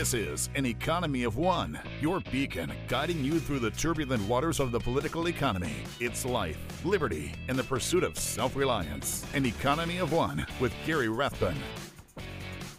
This 0.00 0.14
is 0.14 0.48
an 0.54 0.64
economy 0.64 1.24
of 1.24 1.36
one, 1.36 1.78
your 2.00 2.20
beacon 2.32 2.72
guiding 2.88 3.22
you 3.22 3.38
through 3.38 3.58
the 3.58 3.70
turbulent 3.72 4.26
waters 4.26 4.58
of 4.58 4.72
the 4.72 4.80
political 4.80 5.28
economy. 5.28 5.74
It's 6.00 6.24
life, 6.24 6.56
liberty, 6.86 7.34
and 7.48 7.58
the 7.58 7.64
pursuit 7.64 8.02
of 8.02 8.18
self 8.18 8.56
reliance. 8.56 9.26
An 9.34 9.44
economy 9.44 9.98
of 9.98 10.10
one 10.10 10.46
with 10.58 10.72
Gary 10.86 11.10
Rathbun. 11.10 11.54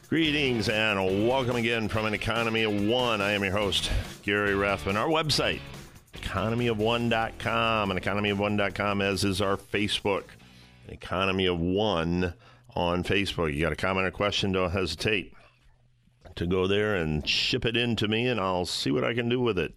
Greetings 0.09 0.67
and 0.67 1.27
welcome 1.27 1.57
again 1.57 1.87
from 1.89 2.07
an 2.07 2.15
economy 2.15 2.63
of 2.63 2.73
one. 2.89 3.21
I 3.21 3.33
am 3.33 3.43
your 3.43 3.53
host, 3.53 3.91
Gary 4.23 4.55
Rathbun. 4.55 4.97
Our 4.97 5.07
website, 5.07 5.61
economyofone.com, 6.13 7.91
and 7.91 8.01
economyofone.com, 8.01 9.01
as 9.03 9.23
is 9.23 9.41
our 9.41 9.57
Facebook, 9.57 10.23
Economy 10.87 11.45
of 11.45 11.59
One 11.59 12.33
on 12.75 13.03
Facebook. 13.03 13.53
You 13.53 13.61
got 13.61 13.73
a 13.73 13.75
comment 13.75 14.07
or 14.07 14.11
question, 14.11 14.53
don't 14.53 14.71
hesitate 14.71 15.35
to 16.35 16.45
go 16.45 16.67
there 16.67 16.95
and 16.95 17.27
ship 17.27 17.65
it 17.65 17.77
in 17.77 17.95
to 17.97 18.07
me, 18.07 18.27
and 18.27 18.39
I'll 18.39 18.65
see 18.65 18.91
what 18.91 19.03
I 19.03 19.13
can 19.13 19.29
do 19.29 19.39
with 19.39 19.57
it. 19.57 19.73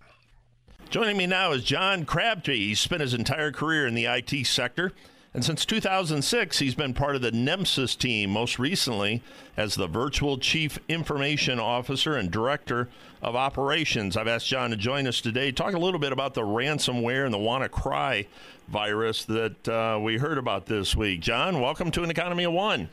Joining 0.91 1.17
me 1.17 1.27
now 1.27 1.53
is 1.53 1.65
John 1.65 2.05
Crabtree. 2.05 2.69
He's 2.69 2.81
spent 2.81 3.01
his 3.01 3.15
entire 3.15 3.51
career 3.51 3.87
in 3.87 3.95
the 3.95 4.07
IT 4.07 4.47
sector. 4.47 4.93
And 5.35 5.45
since 5.45 5.65
2006, 5.65 6.61
he's 6.61 6.77
been 6.77 6.95
part 6.95 7.17
of 7.17 7.23
the 7.23 7.33
Nemsys 7.33 7.99
team, 7.99 8.31
most 8.31 8.61
recently 8.61 9.21
as 9.57 9.75
the 9.75 9.89
Virtual 9.89 10.39
Chief 10.39 10.79
Information 10.89 11.59
Officer 11.59 12.15
and 12.15 12.31
Director 12.31 12.89
of 13.21 13.35
Operations. 13.35 14.17
I've 14.17 14.29
asked 14.29 14.47
John 14.47 14.71
to 14.71 14.77
join 14.77 15.09
us 15.09 15.21
today, 15.21 15.51
talk 15.51 15.75
a 15.75 15.79
little 15.79 15.99
bit 15.99 16.13
about 16.13 16.35
the 16.35 16.43
ransomware 16.43 17.25
and 17.25 17.35
the 17.35 17.39
WannaCry 17.39 18.29
virus 18.69 19.25
that 19.25 19.69
uh, 19.69 19.99
we 20.01 20.19
heard 20.19 20.39
about 20.39 20.67
this 20.67 20.95
week. 20.95 21.19
John, 21.19 21.61
welcome 21.61 21.91
to 21.91 22.05
an 22.05 22.11
Economy 22.11 22.45
of 22.45 22.53
One. 22.53 22.89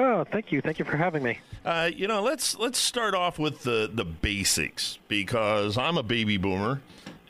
Oh, 0.00 0.22
thank 0.22 0.52
you. 0.52 0.60
Thank 0.60 0.78
you 0.78 0.84
for 0.84 0.96
having 0.96 1.24
me. 1.24 1.40
Uh, 1.64 1.90
you 1.92 2.06
know, 2.06 2.22
let's 2.22 2.56
let's 2.56 2.78
start 2.78 3.16
off 3.16 3.36
with 3.36 3.64
the 3.64 3.90
the 3.92 4.04
basics 4.04 5.00
because 5.08 5.76
I'm 5.76 5.98
a 5.98 6.04
baby 6.04 6.36
boomer. 6.36 6.80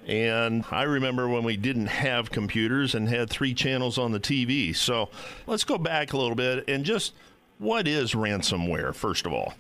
And 0.06 0.64
I 0.70 0.82
remember 0.82 1.28
when 1.28 1.44
we 1.44 1.56
didn't 1.56 1.86
have 1.86 2.30
computers 2.30 2.94
and 2.94 3.08
had 3.08 3.30
three 3.30 3.54
channels 3.54 3.96
on 3.96 4.12
the 4.12 4.20
TV. 4.20 4.76
So 4.76 5.08
let's 5.46 5.64
go 5.64 5.78
back 5.78 6.12
a 6.12 6.18
little 6.18 6.34
bit 6.34 6.68
and 6.68 6.84
just 6.84 7.14
what 7.58 7.88
is 7.88 8.12
ransomware, 8.12 8.94
first 8.94 9.24
of 9.24 9.32
all? 9.32 9.54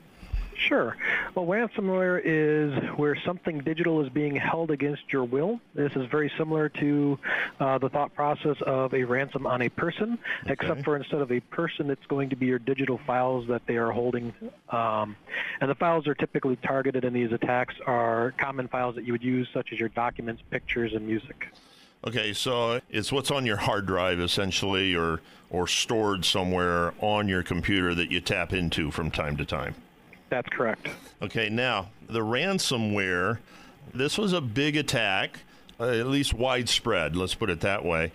Sure. 0.54 0.96
Well, 1.38 1.46
ransomware 1.46 2.20
is 2.24 2.98
where 2.98 3.16
something 3.24 3.60
digital 3.60 4.04
is 4.04 4.08
being 4.08 4.34
held 4.34 4.72
against 4.72 5.02
your 5.12 5.22
will. 5.22 5.60
This 5.72 5.92
is 5.94 6.04
very 6.10 6.32
similar 6.36 6.68
to 6.68 7.16
uh, 7.60 7.78
the 7.78 7.88
thought 7.88 8.12
process 8.12 8.56
of 8.66 8.92
a 8.92 9.04
ransom 9.04 9.46
on 9.46 9.62
a 9.62 9.68
person, 9.68 10.18
okay. 10.42 10.54
except 10.54 10.82
for 10.82 10.96
instead 10.96 11.20
of 11.20 11.30
a 11.30 11.38
person, 11.38 11.90
it's 11.90 12.04
going 12.06 12.30
to 12.30 12.36
be 12.36 12.46
your 12.46 12.58
digital 12.58 12.98
files 13.06 13.46
that 13.46 13.62
they 13.68 13.76
are 13.76 13.92
holding. 13.92 14.34
Um, 14.70 15.14
and 15.60 15.70
the 15.70 15.76
files 15.76 16.08
are 16.08 16.14
typically 16.16 16.56
targeted 16.56 17.04
in 17.04 17.12
these 17.12 17.30
attacks 17.30 17.76
are 17.86 18.34
common 18.36 18.66
files 18.66 18.96
that 18.96 19.04
you 19.04 19.12
would 19.12 19.22
use, 19.22 19.46
such 19.54 19.72
as 19.72 19.78
your 19.78 19.90
documents, 19.90 20.42
pictures, 20.50 20.92
and 20.92 21.06
music. 21.06 21.46
Okay, 22.04 22.32
so 22.32 22.80
it's 22.90 23.12
what's 23.12 23.30
on 23.30 23.46
your 23.46 23.58
hard 23.58 23.86
drive 23.86 24.18
essentially, 24.18 24.96
or 24.96 25.20
or 25.50 25.68
stored 25.68 26.24
somewhere 26.24 26.94
on 26.98 27.28
your 27.28 27.44
computer 27.44 27.94
that 27.94 28.10
you 28.10 28.20
tap 28.20 28.52
into 28.52 28.90
from 28.90 29.12
time 29.12 29.36
to 29.36 29.44
time. 29.44 29.76
That's 30.30 30.48
correct. 30.48 30.88
Okay, 31.22 31.48
now 31.48 31.90
the 32.08 32.20
ransomware, 32.20 33.38
this 33.94 34.18
was 34.18 34.32
a 34.32 34.40
big 34.40 34.76
attack, 34.76 35.40
uh, 35.80 35.84
at 35.84 36.06
least 36.06 36.34
widespread, 36.34 37.16
let's 37.16 37.34
put 37.34 37.50
it 37.50 37.60
that 37.60 37.84
way, 37.84 38.12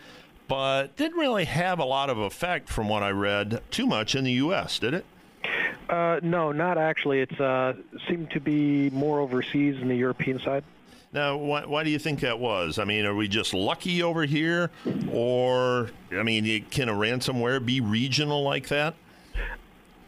but 0.47 0.95
didn't 0.95 1.17
really 1.17 1.45
have 1.45 1.79
a 1.79 1.85
lot 1.85 2.09
of 2.09 2.17
effect 2.17 2.69
from 2.69 2.89
what 2.89 3.03
I 3.03 3.09
read 3.09 3.61
too 3.71 3.87
much 3.87 4.15
in 4.15 4.23
the 4.23 4.33
U.S., 4.33 4.79
did 4.79 4.93
it? 4.93 5.05
Uh, 5.89 6.19
no, 6.23 6.51
not 6.51 6.77
actually. 6.77 7.19
It 7.19 7.39
uh, 7.39 7.73
seemed 8.07 8.31
to 8.31 8.39
be 8.39 8.89
more 8.91 9.19
overseas 9.19 9.81
in 9.81 9.87
the 9.87 9.95
European 9.95 10.39
side. 10.39 10.63
Now, 11.11 11.37
why, 11.37 11.65
why, 11.65 11.83
do 11.83 11.91
you 11.91 11.99
think 11.99 12.21
that 12.21 12.39
was? 12.39 12.79
I 12.79 12.85
mean, 12.85 13.05
are 13.05 13.13
we 13.13 13.27
just 13.27 13.53
lucky 13.53 14.01
over 14.01 14.23
here? 14.23 14.71
Or, 15.11 15.91
I 16.11 16.23
mean, 16.23 16.65
can 16.71 16.89
a 16.89 16.93
ransomware 16.93 17.63
be 17.63 17.81
regional 17.81 18.41
like 18.41 18.69
that? 18.69 18.95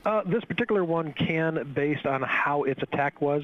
Uh, 0.06 0.22
this 0.26 0.46
particular 0.46 0.86
one 0.86 1.12
can, 1.14 1.72
based 1.74 2.06
on 2.06 2.22
how 2.22 2.64
its 2.64 2.82
attack 2.84 3.22
was. 3.22 3.44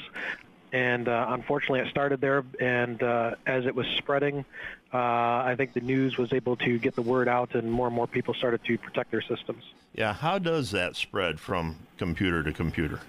And 0.71 1.07
uh, 1.07 1.25
unfortunately, 1.29 1.79
it 1.81 1.89
started 1.89 2.21
there, 2.21 2.45
and 2.59 3.01
uh, 3.03 3.35
as 3.45 3.65
it 3.65 3.75
was 3.75 3.87
spreading, 3.97 4.45
uh, 4.93 4.97
I 4.97 5.55
think 5.57 5.73
the 5.73 5.81
news 5.81 6.17
was 6.17 6.33
able 6.33 6.57
to 6.57 6.77
get 6.77 6.95
the 6.95 7.01
word 7.01 7.27
out, 7.27 7.55
and 7.55 7.71
more 7.71 7.87
and 7.87 7.95
more 7.95 8.07
people 8.07 8.33
started 8.33 8.63
to 8.65 8.77
protect 8.77 9.11
their 9.11 9.21
systems. 9.21 9.63
Yeah, 9.93 10.13
how 10.13 10.37
does 10.37 10.71
that 10.71 10.95
spread 10.95 11.39
from 11.39 11.77
computer 11.97 12.43
to 12.43 12.53
computer? 12.53 12.99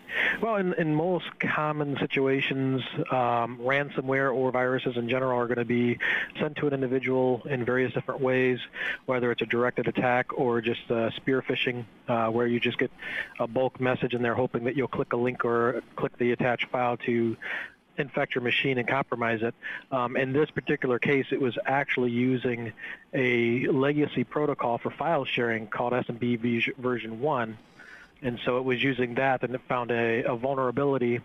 Well, 0.41 0.56
in, 0.56 0.75
in 0.75 0.94
most 0.94 1.26
common 1.38 1.97
situations, 1.98 2.82
um, 3.10 3.59
ransomware 3.59 4.34
or 4.34 4.50
viruses 4.50 4.97
in 4.97 5.09
general 5.09 5.38
are 5.38 5.47
going 5.47 5.59
to 5.59 5.65
be 5.65 5.98
sent 6.41 6.56
to 6.56 6.66
an 6.66 6.75
individual 6.75 7.43
in 7.48 7.65
various 7.65 7.93
different 7.93 8.20
ways, 8.20 8.59
whether 9.06 9.31
it's 9.31 9.43
a 9.43 9.47
directed 9.47 9.87
attack 9.87 10.37
or 10.37 10.60
just 10.60 10.91
uh, 10.91 11.10
spear 11.12 11.43
phishing, 11.43 11.84
uh, 12.09 12.28
where 12.28 12.47
you 12.47 12.59
just 12.59 12.78
get 12.78 12.91
a 13.38 13.47
bulk 13.47 13.81
message 13.81 14.14
and 14.14 14.25
they're 14.25 14.34
hoping 14.34 14.64
that 14.64 14.76
you'll 14.76 14.88
click 14.88 15.12
a 15.12 15.16
link 15.16 15.44
or 15.44 15.82
click 15.94 16.16
the 16.19 16.32
attached 16.32 16.69
file 16.70 16.97
to 16.97 17.37
infect 18.02 18.34
your 18.34 18.42
machine 18.42 18.76
and 18.76 18.86
compromise 18.86 19.42
it. 19.42 19.54
Um, 19.90 20.16
in 20.16 20.32
this 20.32 20.50
particular 20.50 20.98
case, 20.98 21.26
it 21.30 21.40
was 21.40 21.56
actually 21.64 22.10
using 22.10 22.72
a 23.14 23.66
legacy 23.68 24.24
protocol 24.24 24.78
for 24.78 24.90
file 24.90 25.24
sharing 25.24 25.66
called 25.66 25.94
SMB 25.94 26.76
version 26.76 27.20
1. 27.20 27.58
And 28.20 28.38
so 28.44 28.58
it 28.58 28.64
was 28.64 28.82
using 28.82 29.14
that 29.14 29.42
and 29.42 29.54
it 29.54 29.60
found 29.62 29.90
a, 29.90 30.24
a 30.24 30.36
vulnerability 30.36 31.20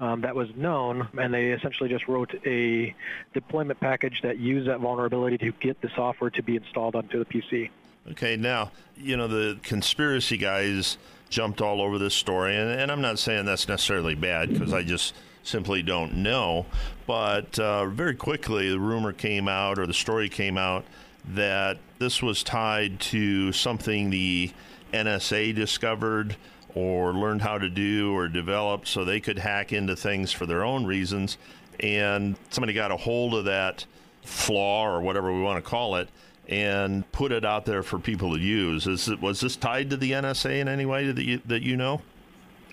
um, 0.00 0.22
that 0.22 0.34
was 0.34 0.54
known, 0.56 1.08
and 1.16 1.32
they 1.32 1.52
essentially 1.52 1.88
just 1.88 2.08
wrote 2.08 2.34
a 2.44 2.94
deployment 3.32 3.78
package 3.80 4.22
that 4.22 4.38
used 4.38 4.68
that 4.68 4.80
vulnerability 4.80 5.38
to 5.38 5.52
get 5.52 5.80
the 5.80 5.88
software 5.94 6.30
to 6.30 6.42
be 6.42 6.56
installed 6.56 6.96
onto 6.96 7.18
the 7.18 7.24
PC. 7.24 7.70
Okay, 8.10 8.36
now, 8.36 8.70
you 8.96 9.16
know, 9.16 9.28
the 9.28 9.58
conspiracy 9.62 10.36
guys 10.36 10.98
jumped 11.30 11.60
all 11.62 11.80
over 11.80 11.98
this 11.98 12.14
story, 12.14 12.56
and, 12.56 12.68
and 12.68 12.92
I'm 12.92 13.00
not 13.00 13.18
saying 13.18 13.46
that's 13.46 13.68
necessarily 13.68 14.14
bad 14.14 14.52
because 14.52 14.72
I 14.72 14.82
just 14.82 15.14
simply 15.44 15.82
don't 15.82 16.16
know. 16.16 16.66
But 17.06 17.58
uh, 17.58 17.86
very 17.86 18.14
quickly, 18.14 18.70
the 18.70 18.80
rumor 18.80 19.12
came 19.12 19.48
out, 19.48 19.78
or 19.78 19.86
the 19.86 19.94
story 19.94 20.28
came 20.28 20.58
out, 20.58 20.84
that 21.28 21.78
this 21.98 22.22
was 22.22 22.42
tied 22.42 23.00
to 23.00 23.52
something 23.52 24.10
the 24.10 24.52
NSA 24.92 25.54
discovered 25.54 26.36
or 26.74 27.12
learned 27.12 27.42
how 27.42 27.58
to 27.58 27.68
do 27.68 28.14
or 28.14 28.28
developed 28.28 28.88
so 28.88 29.04
they 29.04 29.20
could 29.20 29.38
hack 29.38 29.72
into 29.72 29.94
things 29.96 30.32
for 30.32 30.46
their 30.46 30.64
own 30.64 30.84
reasons. 30.84 31.38
And 31.80 32.36
somebody 32.50 32.72
got 32.72 32.90
a 32.90 32.96
hold 32.96 33.34
of 33.34 33.44
that 33.46 33.86
flaw 34.22 34.86
or 34.86 35.00
whatever 35.00 35.32
we 35.32 35.40
want 35.40 35.62
to 35.62 35.68
call 35.68 35.96
it 35.96 36.08
and 36.48 37.10
put 37.12 37.32
it 37.32 37.44
out 37.44 37.64
there 37.64 37.82
for 37.82 37.98
people 37.98 38.34
to 38.34 38.40
use. 38.40 38.86
Is 38.86 39.08
it, 39.08 39.20
was 39.20 39.40
this 39.40 39.56
tied 39.56 39.90
to 39.90 39.96
the 39.96 40.12
NSA 40.12 40.60
in 40.60 40.68
any 40.68 40.84
way 40.84 41.10
that 41.10 41.22
you, 41.22 41.40
that 41.46 41.62
you 41.62 41.76
know? 41.76 42.02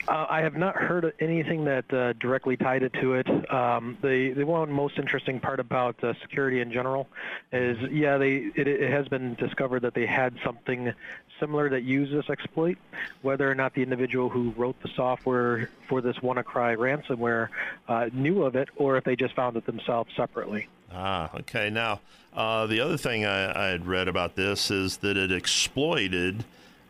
Uh, 0.07 0.25
I 0.29 0.41
have 0.41 0.56
not 0.56 0.75
heard 0.75 1.13
anything 1.19 1.66
that 1.66 1.91
uh, 1.94 2.13
directly 2.13 2.57
tied 2.57 2.84
it 2.84 2.94
to 2.94 3.13
it. 3.13 3.28
Um, 3.51 3.97
the 4.01 4.34
the 4.34 4.45
one 4.45 4.72
most 4.72 4.97
interesting 4.97 5.39
part 5.39 5.59
about 5.59 6.03
uh, 6.03 6.13
security 6.22 6.59
in 6.59 6.72
general 6.72 7.07
is, 7.51 7.78
yeah, 7.91 8.17
they 8.17 8.51
it, 8.56 8.67
it, 8.67 8.89
has 8.89 9.07
been 9.07 9.35
discovered 9.35 9.81
that 9.81 9.94
they 9.94 10.07
had 10.07 10.38
something 10.44 10.94
similar 11.39 11.69
that 11.69 11.84
used 11.84 12.13
this 12.13 12.29
exploit. 12.29 12.78
Whether 13.22 13.50
or 13.50 13.53
not 13.53 13.75
the 13.75 13.84
individual 13.84 14.29
who 14.29 14.51
wrote 14.57 14.81
the 14.81 14.89
software 14.95 15.69
for 15.88 16.01
this 16.01 16.18
WannaCry 16.18 16.78
ransomware 16.78 17.50
uh, 17.88 18.09
knew 18.12 18.44
of 18.44 18.56
it, 18.56 18.69
or 18.75 18.97
if 18.97 19.03
they 19.03 19.16
just 19.16 19.35
found 19.35 19.56
it 19.56 19.66
themselves 19.68 20.12
separately. 20.16 20.68
Ah, 20.91 21.29
okay. 21.35 21.69
Now, 21.69 22.01
uh, 22.33 22.66
the 22.66 22.79
other 22.79 22.97
thing 22.97 23.25
I, 23.25 23.68
I, 23.68 23.69
had 23.69 23.85
read 23.85 24.07
about 24.07 24.35
this 24.35 24.72
is 24.72 24.97
that 24.97 25.16
it 25.16 25.31
exploited 25.31 26.44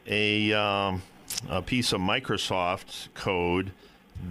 a. 0.08 0.54
Um, 0.54 1.02
a 1.50 1.62
piece 1.62 1.94
of 1.94 2.02
Microsoft 2.02 3.10
code 3.14 3.72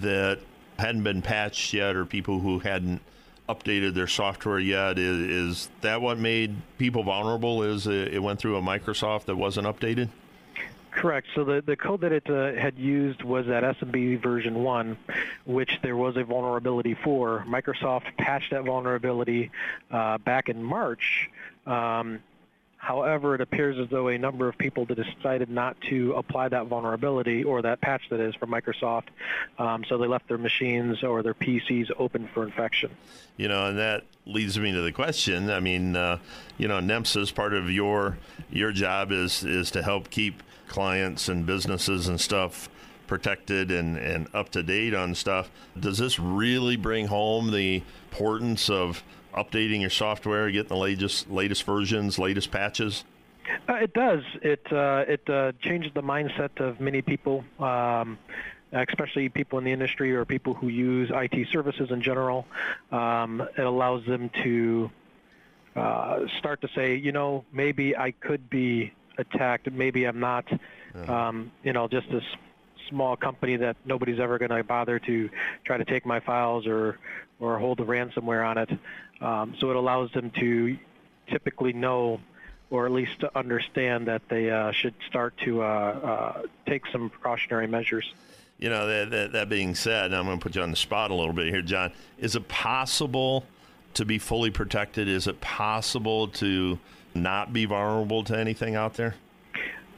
that 0.00 0.40
hadn't 0.78 1.02
been 1.02 1.22
patched 1.22 1.72
yet, 1.74 1.96
or 1.96 2.04
people 2.04 2.40
who 2.40 2.58
hadn't 2.58 3.00
updated 3.48 3.94
their 3.94 4.06
software 4.06 4.58
yet. 4.58 4.98
Is, 4.98 5.18
is 5.18 5.70
that 5.80 6.00
what 6.00 6.18
made 6.18 6.54
people 6.78 7.02
vulnerable? 7.02 7.62
Is 7.62 7.86
it, 7.86 8.14
it, 8.14 8.22
went 8.22 8.38
through 8.38 8.56
a 8.56 8.62
Microsoft 8.62 9.24
that 9.26 9.36
wasn't 9.36 9.66
updated? 9.66 10.08
Correct. 10.90 11.28
So 11.34 11.44
the, 11.44 11.62
the 11.64 11.76
code 11.76 12.00
that 12.00 12.12
it 12.12 12.28
uh, 12.28 12.52
had 12.52 12.76
used 12.78 13.22
was 13.22 13.46
that 13.46 13.62
SMB 13.62 14.22
version 14.22 14.62
1, 14.62 14.96
which 15.44 15.78
there 15.82 15.96
was 15.96 16.16
a 16.16 16.24
vulnerability 16.24 16.94
for. 16.94 17.44
Microsoft 17.46 18.16
patched 18.18 18.50
that 18.50 18.64
vulnerability 18.64 19.50
uh, 19.90 20.18
back 20.18 20.48
in 20.48 20.62
March. 20.62 21.30
Um, 21.66 22.20
However, 22.80 23.34
it 23.34 23.42
appears 23.42 23.78
as 23.78 23.90
though 23.90 24.08
a 24.08 24.16
number 24.16 24.48
of 24.48 24.56
people 24.56 24.86
decided 24.86 25.50
not 25.50 25.78
to 25.90 26.14
apply 26.14 26.48
that 26.48 26.66
vulnerability 26.66 27.44
or 27.44 27.60
that 27.60 27.82
patch 27.82 28.00
that 28.08 28.20
is 28.20 28.34
from 28.36 28.50
Microsoft, 28.50 29.08
um, 29.58 29.84
so 29.86 29.98
they 29.98 30.06
left 30.06 30.28
their 30.28 30.38
machines 30.38 31.04
or 31.04 31.22
their 31.22 31.34
PCs 31.34 31.90
open 31.98 32.26
for 32.32 32.42
infection. 32.42 32.90
You 33.36 33.48
know, 33.48 33.66
and 33.66 33.78
that 33.78 34.04
leads 34.24 34.58
me 34.58 34.72
to 34.72 34.80
the 34.80 34.92
question. 34.92 35.50
I 35.50 35.60
mean, 35.60 35.94
uh, 35.94 36.20
you 36.56 36.68
know, 36.68 36.80
Nemsys 36.80 37.34
part 37.34 37.52
of 37.52 37.70
your 37.70 38.16
your 38.50 38.72
job 38.72 39.12
is 39.12 39.44
is 39.44 39.70
to 39.72 39.82
help 39.82 40.08
keep 40.08 40.42
clients 40.66 41.28
and 41.28 41.44
businesses 41.44 42.08
and 42.08 42.18
stuff 42.18 42.70
protected 43.06 43.70
and, 43.70 43.98
and 43.98 44.26
up 44.32 44.48
to 44.50 44.62
date 44.62 44.94
on 44.94 45.14
stuff. 45.14 45.50
Does 45.78 45.98
this 45.98 46.18
really 46.18 46.76
bring 46.76 47.08
home 47.08 47.50
the 47.50 47.82
importance 48.10 48.70
of 48.70 49.02
updating 49.34 49.80
your 49.80 49.90
software, 49.90 50.50
getting 50.50 50.68
the 50.68 50.76
latest 50.76 51.30
latest 51.30 51.64
versions, 51.64 52.18
latest 52.18 52.50
patches? 52.50 53.04
Uh, 53.68 53.74
it 53.74 53.92
does. 53.92 54.22
It 54.42 54.66
uh, 54.72 55.04
it 55.08 55.28
uh, 55.28 55.52
changes 55.60 55.92
the 55.94 56.02
mindset 56.02 56.60
of 56.60 56.80
many 56.80 57.02
people, 57.02 57.44
um, 57.58 58.18
especially 58.72 59.28
people 59.28 59.58
in 59.58 59.64
the 59.64 59.72
industry 59.72 60.14
or 60.14 60.24
people 60.24 60.54
who 60.54 60.68
use 60.68 61.10
IT 61.12 61.48
services 61.50 61.90
in 61.90 62.02
general. 62.02 62.46
Um, 62.92 63.40
it 63.56 63.64
allows 63.64 64.04
them 64.06 64.30
to 64.42 64.90
uh, 65.76 66.26
start 66.38 66.60
to 66.62 66.68
say, 66.74 66.96
you 66.96 67.12
know, 67.12 67.44
maybe 67.52 67.96
I 67.96 68.12
could 68.12 68.50
be 68.50 68.92
attacked. 69.18 69.70
Maybe 69.70 70.04
I'm 70.04 70.20
not, 70.20 70.46
um, 71.06 71.52
you 71.62 71.72
know, 71.72 71.88
just 71.88 72.10
this 72.10 72.24
small 72.88 73.16
company 73.16 73.56
that 73.56 73.76
nobody's 73.84 74.18
ever 74.18 74.38
going 74.38 74.50
to 74.50 74.64
bother 74.64 74.98
to 74.98 75.30
try 75.64 75.76
to 75.76 75.84
take 75.84 76.04
my 76.04 76.20
files 76.20 76.66
or 76.66 76.98
or 77.40 77.58
hold 77.58 77.80
a 77.80 77.84
ransomware 77.84 78.46
on 78.46 78.58
it. 78.58 78.70
Um, 79.20 79.54
so 79.58 79.70
it 79.70 79.76
allows 79.76 80.12
them 80.12 80.30
to 80.38 80.78
typically 81.28 81.72
know 81.72 82.20
or 82.70 82.86
at 82.86 82.92
least 82.92 83.20
to 83.20 83.38
understand 83.38 84.06
that 84.06 84.22
they 84.28 84.50
uh, 84.50 84.70
should 84.70 84.94
start 85.08 85.36
to 85.38 85.62
uh, 85.62 85.66
uh, 85.66 86.42
take 86.66 86.86
some 86.86 87.10
precautionary 87.10 87.66
measures. 87.66 88.14
You 88.58 88.68
know, 88.68 88.86
that, 88.86 89.10
that, 89.10 89.32
that 89.32 89.48
being 89.48 89.74
said, 89.74 90.14
I'm 90.14 90.26
going 90.26 90.38
to 90.38 90.42
put 90.42 90.54
you 90.54 90.62
on 90.62 90.70
the 90.70 90.76
spot 90.76 91.10
a 91.10 91.14
little 91.14 91.32
bit 91.32 91.48
here, 91.48 91.62
John. 91.62 91.92
Is 92.18 92.36
it 92.36 92.46
possible 92.46 93.44
to 93.94 94.04
be 94.04 94.18
fully 94.18 94.50
protected? 94.50 95.08
Is 95.08 95.26
it 95.26 95.40
possible 95.40 96.28
to 96.28 96.78
not 97.14 97.52
be 97.52 97.64
vulnerable 97.64 98.22
to 98.24 98.38
anything 98.38 98.76
out 98.76 98.94
there? 98.94 99.16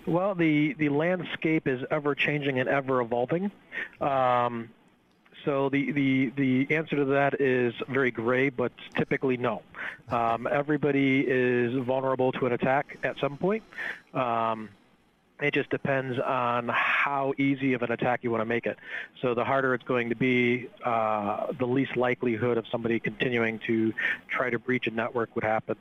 Well, 0.06 0.34
the, 0.34 0.72
the 0.74 0.88
landscape 0.88 1.68
is 1.68 1.82
ever 1.90 2.14
changing 2.14 2.58
and 2.58 2.68
ever 2.68 3.00
evolving. 3.00 3.50
Um, 4.00 4.70
so 5.44 5.68
the, 5.68 5.92
the, 5.92 6.32
the 6.36 6.74
answer 6.74 6.96
to 6.96 7.04
that 7.06 7.40
is 7.40 7.74
very 7.88 8.10
gray, 8.10 8.48
but 8.48 8.72
typically 8.96 9.36
no. 9.36 9.62
Um, 10.10 10.46
everybody 10.46 11.20
is 11.26 11.74
vulnerable 11.84 12.32
to 12.32 12.46
an 12.46 12.52
attack 12.52 12.98
at 13.02 13.18
some 13.18 13.36
point. 13.36 13.62
Um, 14.14 14.68
it 15.40 15.54
just 15.54 15.70
depends 15.70 16.18
on 16.20 16.68
how 16.68 17.34
easy 17.36 17.72
of 17.72 17.82
an 17.82 17.90
attack 17.90 18.22
you 18.22 18.30
want 18.30 18.42
to 18.42 18.46
make 18.46 18.66
it. 18.66 18.78
So 19.20 19.34
the 19.34 19.44
harder 19.44 19.74
it's 19.74 19.84
going 19.84 20.10
to 20.10 20.14
be, 20.14 20.68
uh, 20.84 21.52
the 21.58 21.66
least 21.66 21.96
likelihood 21.96 22.58
of 22.58 22.66
somebody 22.68 23.00
continuing 23.00 23.58
to 23.60 23.92
try 24.28 24.50
to 24.50 24.58
breach 24.58 24.86
a 24.86 24.90
network 24.90 25.34
would 25.34 25.44
happen. 25.44 25.76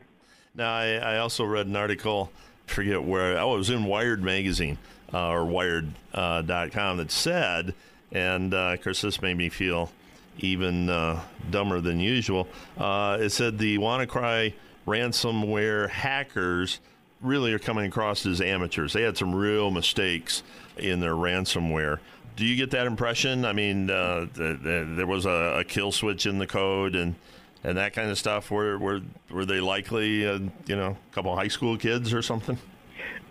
Now, 0.56 0.74
I, 0.74 0.94
I 0.96 1.18
also 1.20 1.46
read 1.46 1.68
an 1.68 1.76
article, 1.76 2.32
forget 2.66 3.04
where, 3.04 3.38
oh, 3.38 3.56
it 3.56 3.58
was 3.60 3.70
in 3.70 3.86
Wired 3.86 4.24
magazine 4.24 4.80
uh, 5.14 5.30
or 5.30 5.46
Wired.com 5.46 6.00
uh, 6.14 6.96
that 6.96 7.12
said, 7.12 7.76
and 8.12 8.54
uh, 8.54 8.74
of 8.74 8.82
course, 8.82 9.02
this 9.02 9.22
made 9.22 9.38
me 9.38 9.50
feel 9.50 9.92
even 10.40 10.90
uh, 10.90 11.22
dumber 11.50 11.82
than 11.82 12.00
usual. 12.00 12.48
Uh, 12.78 13.18
it 13.20 13.30
said 13.30 13.58
the 13.58 13.78
WannaCry 13.78 14.54
ransomware 14.88 15.90
hackers 15.90 16.80
really 17.22 17.54
are 17.54 17.60
coming 17.60 17.86
across 17.86 18.26
as 18.26 18.42
amateurs. 18.42 18.94
They 18.94 19.04
had 19.04 19.18
some 19.18 19.34
real 19.34 19.72
mistakes 19.72 20.44
in 20.78 21.00
their 21.00 21.14
ransomware. 21.14 22.00
Do 22.36 22.46
you 22.46 22.56
get 22.56 22.72
that 22.72 22.88
impression? 22.88 23.46
I 23.46 23.54
mean, 23.54 23.90
uh, 23.90 24.28
the, 24.34 24.58
the, 24.62 24.94
there 24.96 25.08
was 25.08 25.26
a, 25.26 25.60
a, 25.60 25.64
kill 25.64 25.92
switch 25.92 26.26
in 26.26 26.40
the 26.40 26.48
code 26.48 26.96
and 26.96 27.16
and 27.64 27.78
that 27.78 27.94
kind 27.94 28.10
of 28.10 28.18
stuff. 28.18 28.50
Were 28.50 28.80
were 28.80 29.02
were 29.30 29.46
they 29.46 29.60
likely, 29.60 30.26
uh, 30.26 30.40
you 30.66 30.76
know, 30.76 30.98
a 31.12 31.14
couple 31.14 31.36
high 31.36 31.50
school 31.50 31.78
kids 31.78 32.14
or 32.14 32.22
something? 32.22 32.58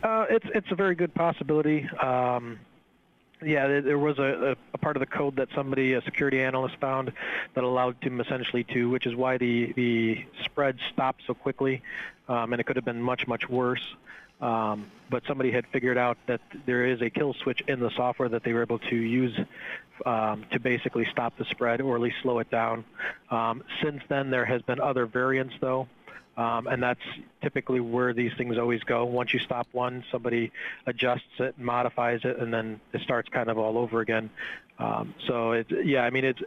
Uh, 0.03 0.27
it's 0.31 0.47
it's 0.55 0.71
a 0.71 0.75
very 0.75 0.95
good 0.95 1.13
possibility. 1.15 1.89
Um, 2.01 2.61
yeah, 3.43 3.81
there 3.81 3.99
was 3.99 4.19
a, 4.19 4.57
a, 4.73 4.79
part 4.79 4.97
of 4.97 5.01
the 5.01 5.07
code 5.07 5.37
that 5.37 5.49
somebody, 5.55 5.95
a 5.95 6.03
security 6.03 6.41
analyst, 6.41 6.77
found 6.77 7.13
that 7.55 7.65
allowed 7.65 7.97
him 8.03 8.21
essentially 8.21 8.65
to, 8.65 8.91
which 8.91 9.07
is 9.07 9.15
why 9.15 9.39
the 9.39 9.73
the 9.75 10.25
spread 10.45 10.79
stopped 10.93 11.23
so 11.27 11.35
quickly, 11.35 11.83
um, 12.29 12.53
and 12.53 12.61
it 12.61 12.65
could 12.65 12.77
have 12.77 12.85
been 12.85 13.01
much 13.01 13.27
much 13.27 13.49
worse. 13.49 13.95
Um, 14.41 14.91
but 15.11 15.23
somebody 15.27 15.51
had 15.51 15.67
figured 15.67 15.99
out 15.99 16.17
that 16.27 16.41
there 16.65 16.87
is 16.87 17.03
a 17.03 17.11
kill 17.11 17.35
switch 17.35 17.61
in 17.69 17.79
the 17.81 17.91
software 17.91 18.29
that 18.31 18.43
they 18.43 18.55
were 18.55 18.63
able 18.63 18.79
to 18.79 18.97
use 18.97 19.39
um, 20.07 20.47
to 20.53 20.59
basically 20.59 21.07
stop 21.11 21.37
the 21.37 21.45
spread 21.45 21.83
or 21.83 21.95
at 21.97 22.01
least 22.01 22.17
slow 22.23 22.39
it 22.39 22.51
down. 22.51 22.85
Um, 23.31 23.63
since 23.83 24.03
then, 24.09 24.31
there 24.31 24.47
has 24.47 24.63
been 24.63 24.81
other 24.81 25.05
variants 25.05 25.55
though. 25.61 25.89
Um, 26.37 26.69
and 26.69 26.83
that's 26.83 27.01
typically 27.43 27.81
where 27.81 28.15
these 28.15 28.33
things 28.39 28.57
always 28.57 28.83
go. 28.85 29.05
Once 29.05 29.35
you 29.35 29.41
stop 29.41 29.67
one, 29.73 30.05
somebody 30.11 30.53
adjusts 30.87 31.39
it, 31.39 31.59
modifies 31.59 32.21
it, 32.25 32.39
and 32.39 32.53
then 32.55 32.81
it 32.93 33.03
starts 33.03 33.29
kind 33.29 33.51
of 33.51 33.59
all 33.59 33.77
over 33.77 34.01
again. 34.01 34.31
Um, 34.79 35.15
so 35.27 35.63
yeah, 35.85 36.03
I 36.03 36.11
mean 36.11 36.25
it's 36.25 36.41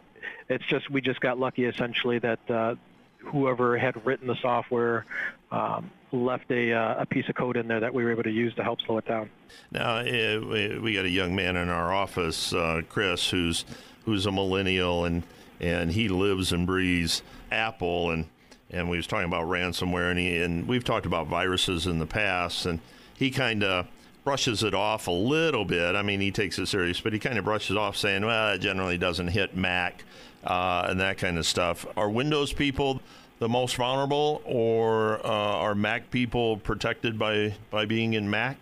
it's 0.49 0.65
just 0.65 0.89
we 0.89 1.01
just 1.01 1.19
got 1.19 1.37
lucky 1.37 1.65
essentially 1.65 2.17
that 2.19 2.49
uh, 2.49 2.75
whoever 3.19 3.77
had 3.77 4.03
written 4.05 4.27
the 4.27 4.35
software 4.41 5.05
um, 5.51 5.91
left 6.11 6.49
a, 6.51 6.73
uh, 6.73 7.01
a 7.01 7.05
piece 7.05 7.29
of 7.29 7.35
code 7.35 7.57
in 7.57 7.67
there 7.67 7.79
that 7.79 7.93
we 7.93 8.03
were 8.03 8.11
able 8.11 8.23
to 8.23 8.31
use 8.31 8.53
to 8.55 8.63
help 8.63 8.81
slow 8.81 8.97
it 8.97 9.05
down. 9.05 9.29
Now 9.71 9.97
uh, 9.97 10.39
we 10.81 10.93
got 10.93 11.05
a 11.05 11.09
young 11.09 11.35
man 11.35 11.55
in 11.55 11.69
our 11.69 11.93
office, 11.93 12.53
uh, 12.53 12.81
Chris, 12.89 13.29
who's 13.29 13.65
who's 14.05 14.25
a 14.25 14.31
millennial 14.31 15.05
and 15.05 15.23
and 15.59 15.91
he 15.91 16.09
lives 16.09 16.51
and 16.51 16.65
breathes 16.65 17.21
Apple 17.51 18.09
and 18.09 18.25
and 18.73 18.89
we 18.89 18.97
was 18.97 19.07
talking 19.07 19.27
about 19.27 19.45
ransomware 19.47 20.09
and 20.09 20.19
he 20.19 20.41
and 20.41 20.67
we've 20.67 20.83
talked 20.83 21.05
about 21.05 21.27
viruses 21.27 21.87
in 21.87 21.99
the 21.99 22.05
past 22.05 22.65
and 22.65 22.79
he 23.13 23.31
kind 23.31 23.63
of 23.63 23.87
brushes 24.23 24.63
it 24.63 24.73
off 24.73 25.07
a 25.07 25.11
little 25.11 25.65
bit. 25.65 25.95
I 25.95 26.01
mean, 26.01 26.19
he 26.19 26.31
takes 26.31 26.57
it 26.57 26.67
serious, 26.67 26.99
but 26.99 27.13
he 27.13 27.19
kind 27.19 27.37
of 27.37 27.45
brushes 27.45 27.75
off 27.75 27.97
saying, 27.97 28.25
well, 28.25 28.53
it 28.53 28.59
generally 28.59 28.97
doesn't 28.97 29.27
hit 29.27 29.55
Mac 29.55 30.03
uh, 30.43 30.87
and 30.89 30.99
that 30.99 31.17
kind 31.17 31.37
of 31.37 31.45
stuff. 31.45 31.85
Are 31.97 32.09
Windows 32.09 32.53
people 32.53 33.01
the 33.39 33.49
most 33.49 33.75
vulnerable, 33.75 34.41
or 34.45 35.25
uh, 35.25 35.29
are 35.29 35.75
Mac 35.75 36.09
people 36.11 36.57
protected 36.57 37.19
by, 37.19 37.53
by 37.69 37.85
being 37.85 38.13
in 38.13 38.29
Mac? 38.29 38.57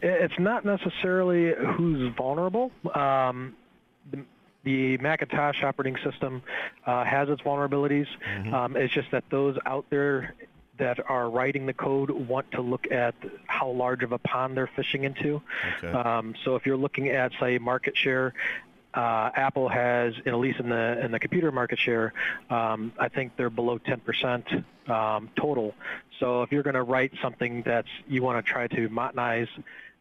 It's 0.00 0.38
not 0.38 0.64
necessarily 0.64 1.52
who's 1.76 2.14
vulnerable. 2.16 2.70
Um, 2.94 3.54
the, 4.64 4.98
Macintosh 4.98 5.62
operating 5.62 5.96
system 6.02 6.42
uh, 6.86 7.04
has 7.04 7.28
its 7.28 7.42
vulnerabilities. 7.42 8.06
Mm-hmm. 8.26 8.54
Um, 8.54 8.76
it's 8.76 8.92
just 8.92 9.10
that 9.10 9.24
those 9.30 9.56
out 9.66 9.86
there 9.90 10.34
that 10.78 10.98
are 11.08 11.30
writing 11.30 11.66
the 11.66 11.72
code 11.72 12.10
want 12.10 12.50
to 12.52 12.60
look 12.60 12.90
at 12.90 13.14
how 13.46 13.70
large 13.70 14.02
of 14.02 14.12
a 14.12 14.18
pond 14.18 14.56
they're 14.56 14.70
fishing 14.74 15.04
into. 15.04 15.40
Okay. 15.78 15.92
Um, 15.92 16.34
so 16.44 16.56
if 16.56 16.66
you're 16.66 16.76
looking 16.76 17.08
at, 17.10 17.32
say, 17.38 17.58
market 17.58 17.96
share, 17.96 18.34
uh, 18.92 19.30
Apple 19.34 19.68
has, 19.68 20.14
at 20.24 20.34
least 20.36 20.60
in 20.60 20.68
the 20.68 21.04
in 21.04 21.10
the 21.10 21.18
computer 21.18 21.50
market 21.50 21.78
share, 21.78 22.12
um, 22.48 22.92
I 22.98 23.08
think 23.08 23.36
they're 23.36 23.50
below 23.50 23.78
10% 23.78 24.64
um, 24.88 25.30
total. 25.36 25.74
So 26.20 26.42
if 26.42 26.52
you're 26.52 26.62
going 26.62 26.74
to 26.74 26.82
write 26.82 27.12
something 27.20 27.62
that 27.62 27.86
you 28.06 28.22
want 28.22 28.44
to 28.44 28.52
try 28.52 28.68
to 28.68 28.88
modernize 28.88 29.48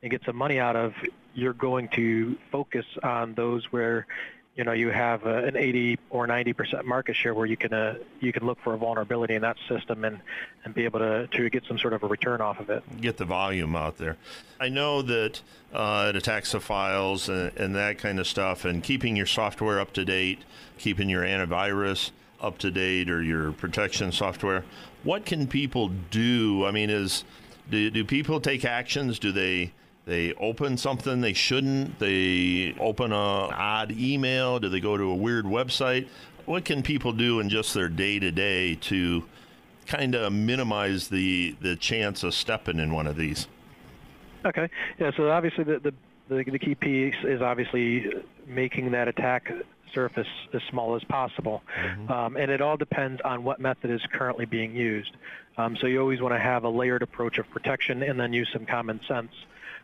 and 0.02 0.12
get 0.12 0.22
some 0.26 0.36
money 0.36 0.60
out 0.60 0.76
of, 0.76 0.94
you're 1.34 1.54
going 1.54 1.90
to 1.96 2.38
focus 2.52 2.86
on 3.02 3.34
those 3.34 3.72
where 3.72 4.06
you 4.56 4.64
know 4.64 4.72
you 4.72 4.90
have 4.90 5.26
an 5.26 5.58
80 5.58 5.98
or 6.10 6.28
90 6.28 6.54
percent 6.54 6.86
market 6.86 7.16
share 7.16 7.34
where 7.34 7.46
you 7.46 7.58
can 7.58 7.74
uh, 7.74 7.96
you 8.20 8.32
can 8.32 8.46
look 8.46 8.60
for 8.64 8.74
a 8.74 8.78
vulnerability 8.78 9.36
in 9.36 9.42
that 9.42 9.58
system 9.68 10.06
and 10.06 10.20
and 10.64 10.74
be 10.74 10.86
able 10.86 11.00
to 11.00 11.28
to 11.28 11.50
get 11.50 11.64
some 11.66 11.78
sort 11.80 11.94
of 11.94 12.04
a 12.04 12.08
return 12.08 12.42
off 12.42 12.60
of 12.60 12.70
it. 12.70 12.84
Get 13.02 13.18
the 13.18 13.26
volume 13.26 13.76
out 13.76 13.98
there. 13.98 14.18
I 14.60 14.70
know 14.70 15.02
that 15.02 15.42
uh, 15.74 16.08
it 16.10 16.16
attacks 16.16 16.52
the 16.52 16.60
files 16.60 17.30
and, 17.30 17.52
and 17.58 17.76
that 17.76 17.98
kind 17.98 18.20
of 18.20 18.28
stuff, 18.28 18.66
and 18.66 18.84
keeping 18.84 19.16
your 19.16 19.26
software 19.26 19.80
up 19.80 19.94
to 19.94 20.06
date, 20.06 20.40
keeping 20.78 21.10
your 21.10 21.24
antivirus 21.24 22.12
up 22.40 22.58
to 22.60 22.70
date 22.70 23.10
or 23.10 23.24
your 23.24 23.54
protection 23.54 24.12
software. 24.12 24.66
What 25.04 25.26
can 25.26 25.48
people 25.48 25.90
do? 26.12 26.66
I 26.66 26.72
mean, 26.72 26.90
is 26.90 27.24
do, 27.70 27.90
do 27.90 28.04
people 28.04 28.40
take 28.40 28.66
actions? 28.66 29.18
Do 29.18 29.32
they 29.32 29.72
they 30.06 30.34
open 30.34 30.78
something 30.78 31.22
they 31.22 31.34
shouldn't. 31.34 32.00
They 32.00 32.76
open 32.80 33.12
a 33.12 33.16
odd 33.16 33.92
email. 33.92 34.60
Do 34.60 34.70
they 34.70 34.82
go 34.82 34.98
to 34.98 35.04
a 35.04 35.16
weird 35.16 35.46
website? 35.46 36.08
What 36.46 36.66
can 36.66 36.84
people 36.84 37.14
do 37.14 37.40
in 37.40 37.50
just 37.50 37.74
their 37.74 37.88
day 37.88 38.20
to 38.20 38.32
day 38.32 38.76
to 38.76 39.24
kind 39.86 40.16
of 40.16 40.34
minimize 40.34 41.08
the 41.08 41.56
the 41.62 41.76
chance 41.76 42.24
of 42.24 42.34
stepping 42.34 42.80
in 42.80 42.94
one 42.94 43.08
of 43.08 43.16
these? 43.16 43.48
Okay. 44.46 44.70
Yeah. 45.00 45.12
So 45.16 45.30
obviously 45.30 45.64
the 45.64 45.80
the, 45.80 45.94
the, 46.28 46.44
the 46.52 46.60
key 46.60 46.76
piece 46.76 47.16
is 47.24 47.42
obviously 47.42 48.12
making 48.46 48.92
that 48.92 49.08
attack 49.08 49.54
surface 49.94 50.28
as 50.54 50.62
small 50.70 50.96
as 50.96 51.04
possible. 51.06 51.62
Mm-hmm. 51.78 52.12
Um, 52.12 52.36
and 52.36 52.52
it 52.52 52.62
all 52.62 52.76
depends 52.76 53.22
on 53.24 53.44
what 53.44 53.60
method 53.60 53.92
is 53.92 54.02
currently 54.12 54.46
being 54.46 54.76
used. 54.76 55.16
Um, 55.56 55.78
so 55.78 55.88
you 55.88 56.02
always 56.02 56.20
want 56.20 56.34
to 56.34 56.40
have 56.40 56.64
a 56.64 56.70
layered 56.70 57.04
approach 57.04 57.38
of 57.38 57.50
protection 57.52 58.02
and 58.04 58.20
then 58.20 58.34
use 58.34 58.50
some 58.52 58.66
common 58.66 59.00
sense. 59.08 59.32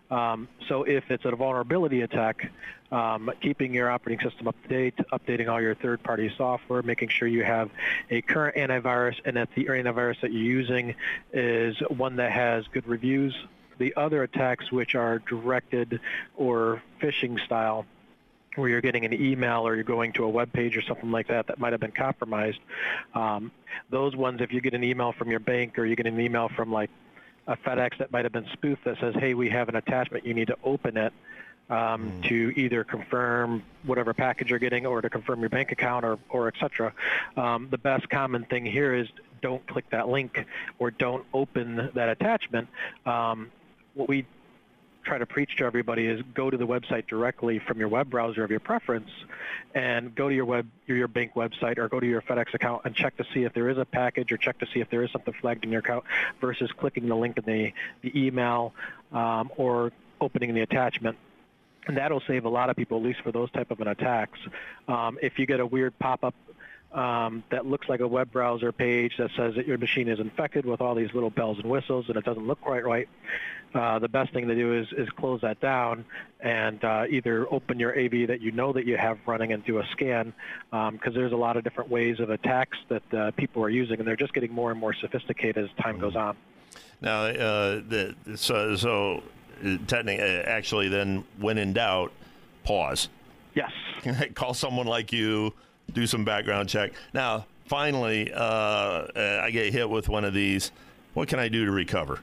Um, 0.10 0.48
so 0.68 0.84
if 0.84 1.12
it's 1.12 1.26
a 1.26 1.36
vulnerability 1.36 2.02
attack, 2.02 2.52
um, 2.92 3.32
keeping 3.42 3.74
your 3.74 3.92
operating 3.92 4.28
system 4.28 4.48
up 4.48 4.56
to 4.64 4.68
date, 4.68 4.96
updating 5.14 5.50
all 5.50 5.62
your 5.62 5.76
third-party 5.76 6.34
software, 6.36 6.82
making 6.82 7.10
sure 7.10 7.28
you 7.28 7.44
have 7.44 7.70
a 8.10 8.22
current 8.22 8.56
antivirus 8.56 9.20
and 9.26 9.38
that 9.38 9.50
the 9.56 9.66
antivirus 9.66 10.20
that 10.22 10.34
you're 10.34 10.42
using 10.42 10.96
is 11.32 11.78
one 11.90 12.16
that 12.16 12.32
has 12.32 12.66
good 12.68 12.88
reviews. 12.88 13.36
The 13.78 13.94
other 13.96 14.24
attacks 14.24 14.72
which 14.72 14.96
are 14.96 15.20
directed 15.20 16.02
or 16.36 16.82
phishing 17.02 17.40
style, 17.46 17.86
where 18.56 18.68
you're 18.68 18.82
getting 18.82 19.06
an 19.06 19.14
email 19.14 19.66
or 19.66 19.76
you're 19.76 19.84
going 19.84 20.12
to 20.14 20.24
a 20.24 20.30
web 20.30 20.52
page 20.52 20.76
or 20.76 20.82
something 20.82 21.12
like 21.12 21.28
that 21.28 21.48
that 21.48 21.60
might 21.60 21.72
have 21.72 21.80
been 21.80 21.92
compromised. 21.92 22.60
Um, 23.14 23.52
those 23.90 24.16
ones, 24.16 24.42
if 24.42 24.52
you 24.52 24.60
get 24.60 24.74
an 24.74 24.84
email 24.84 25.12
from 25.14 25.30
your 25.30 25.40
bank 25.40 25.78
or 25.78 25.86
you 25.86 25.96
get 25.96 26.08
an 26.08 26.20
email 26.20 26.50
from 26.50 26.74
like 26.74 26.90
a 27.50 27.58
FedEx 27.58 27.98
that 27.98 28.12
might 28.12 28.24
have 28.26 28.32
been 28.32 28.48
spoofed 28.54 28.86
that 28.86 28.98
says, 29.00 29.16
hey, 29.16 29.34
we 29.34 29.50
have 29.50 29.70
an 29.70 29.76
attachment, 29.76 30.24
you 30.26 30.36
need 30.36 30.48
to 30.48 30.58
open 30.64 30.96
it 30.96 31.12
um, 31.70 32.12
mm. 32.12 32.30
to 32.30 32.54
either 32.56 32.84
confirm 32.84 33.64
whatever 33.84 34.14
package 34.14 34.52
you're 34.52 34.60
getting 34.60 34.86
or 34.86 35.02
to 35.02 35.10
confirm 35.10 35.40
your 35.40 35.50
bank 35.50 35.72
account 35.72 36.06
or, 36.06 36.20
or 36.30 36.48
et 36.48 36.54
cetera. 36.60 36.94
Um, 37.36 37.68
the 37.72 37.78
best 37.80 38.08
common 38.10 38.46
thing 38.46 38.66
here 38.66 38.94
is 38.94 39.08
don't 39.42 39.66
click 39.68 39.90
that 39.90 40.08
link 40.08 40.46
or 40.78 40.92
don't 40.92 41.26
open 41.34 41.90
that 41.96 42.10
attachment. 42.10 42.68
Um, 43.06 43.52
what 43.96 44.08
we 44.08 44.26
try 45.10 45.18
to 45.18 45.26
preach 45.26 45.58
to 45.58 45.66
everybody 45.66 46.06
is 46.06 46.22
go 46.36 46.52
to 46.52 46.58
the 46.58 46.68
website 46.68 47.08
directly 47.08 47.58
from 47.58 47.80
your 47.80 47.88
web 47.88 48.12
browser 48.12 48.44
of 48.44 48.52
your 48.52 48.60
preference 48.60 49.10
and 49.74 50.14
go 50.14 50.30
to 50.30 50.36
your 50.36 50.46
web 50.46 50.68
your 50.86 51.08
bank 51.08 51.34
website 51.34 51.80
or 51.80 51.90
go 51.90 52.00
to 52.00 52.06
your 52.06 52.22
FedEx 52.22 52.54
account 52.54 52.84
and 52.86 52.94
check 52.94 53.18
to 53.18 53.26
see 53.34 53.44
if 53.44 53.52
there 53.54 53.70
is 53.70 53.80
a 53.80 53.86
package 53.86 54.32
or 54.32 54.38
check 54.38 54.60
to 54.60 54.68
see 54.72 54.82
if 54.82 54.90
there 54.92 55.02
is 55.02 55.12
something 55.12 55.34
flagged 55.42 55.64
in 55.64 55.72
your 55.72 55.80
account 55.80 56.04
versus 56.40 56.70
clicking 56.78 57.08
the 57.08 57.16
link 57.16 57.38
in 57.38 57.44
the, 57.44 57.74
the 58.04 58.28
email 58.28 58.72
um, 59.12 59.50
or 59.58 59.92
opening 60.22 60.54
the 60.54 60.62
attachment 60.62 61.18
and 61.88 61.98
that'll 61.98 62.22
save 62.28 62.46
a 62.46 62.50
lot 62.50 62.70
of 62.70 62.76
people, 62.76 62.98
at 63.00 63.04
least 63.04 63.22
for 63.22 63.32
those 63.32 63.50
type 63.50 63.72
of 63.72 63.80
an 63.80 63.88
attacks. 63.88 64.38
Um, 64.88 65.18
if 65.24 65.40
you 65.40 65.48
get 65.48 65.60
a 65.60 65.66
weird 65.66 65.98
pop-up 65.98 66.36
um, 66.92 67.44
that 67.52 67.66
looks 67.66 67.88
like 67.88 68.00
a 68.00 68.08
web 68.08 68.32
browser 68.32 68.72
page 68.72 69.18
that 69.18 69.32
says 69.36 69.56
that 69.56 69.68
your 69.68 69.78
machine 69.78 70.08
is 70.08 70.20
infected 70.20 70.66
with 70.66 70.82
all 70.82 70.96
these 70.96 71.14
little 71.14 71.30
bells 71.30 71.58
and 71.60 71.70
whistles 71.70 72.06
and 72.08 72.18
it 72.18 72.26
doesn't 72.26 72.48
look 72.48 72.60
quite 72.62 72.84
right, 72.84 73.08
uh, 73.74 74.00
the 74.00 74.10
best 74.10 74.34
thing 74.34 74.48
to 74.48 74.56
do 74.56 74.74
is, 74.74 74.88
is 74.98 75.08
close 75.12 75.42
that 75.42 75.60
down 75.60 76.04
and 76.40 76.84
uh, 76.84 77.06
either 77.10 77.46
open 77.54 77.80
your 77.80 77.92
AV 77.92 78.28
that 78.28 78.42
you 78.42 78.52
know 78.52 78.74
that 78.74 78.86
you 78.86 78.98
have 78.98 79.20
running 79.28 79.54
and 79.54 79.64
do 79.64 79.80
a 79.80 79.86
scan 79.92 80.34
because 80.72 80.90
um, 81.08 81.14
there's 81.14 81.32
a 81.32 81.38
lot 81.38 81.56
of 81.56 81.64
different 81.64 81.90
ways 81.90 82.20
of 82.20 82.32
attacks 82.32 82.78
that 82.88 83.14
uh, 83.14 83.32
people 83.32 83.64
are 83.64 83.70
using 83.70 84.00
and 84.00 84.08
they're 84.08 84.16
just 84.16 84.34
getting 84.34 84.52
more 84.52 84.72
and 84.72 84.80
more 84.80 84.94
sophisticated 84.94 85.64
as 85.64 85.84
time 85.84 86.00
goes 86.00 86.16
on. 86.16 86.36
Now, 87.02 87.26
uh, 87.26 87.82
the, 87.88 88.16
so, 88.36 88.76
so 88.76 89.24
technically, 89.88 90.24
uh, 90.24 90.44
actually, 90.44 90.88
then 90.88 91.24
when 91.38 91.58
in 91.58 91.74
doubt, 91.74 92.12
pause. 92.64 93.10
Yes. 93.54 93.72
Call 94.34 94.54
someone 94.54 94.88
like 94.88 95.14
you, 95.14 95.54
do 95.94 96.08
some 96.08 96.26
background 96.26 96.70
check. 96.70 96.94
Now, 97.14 97.46
finally, 97.66 98.32
uh, 98.34 99.08
I 99.16 99.50
get 99.52 99.74
hit 99.74 99.90
with 99.90 100.10
one 100.10 100.26
of 100.26 100.34
these. 100.34 100.72
What 101.14 101.28
can 101.28 101.40
I 101.40 101.50
do 101.50 101.66
to 101.66 101.72
recover? 101.72 102.20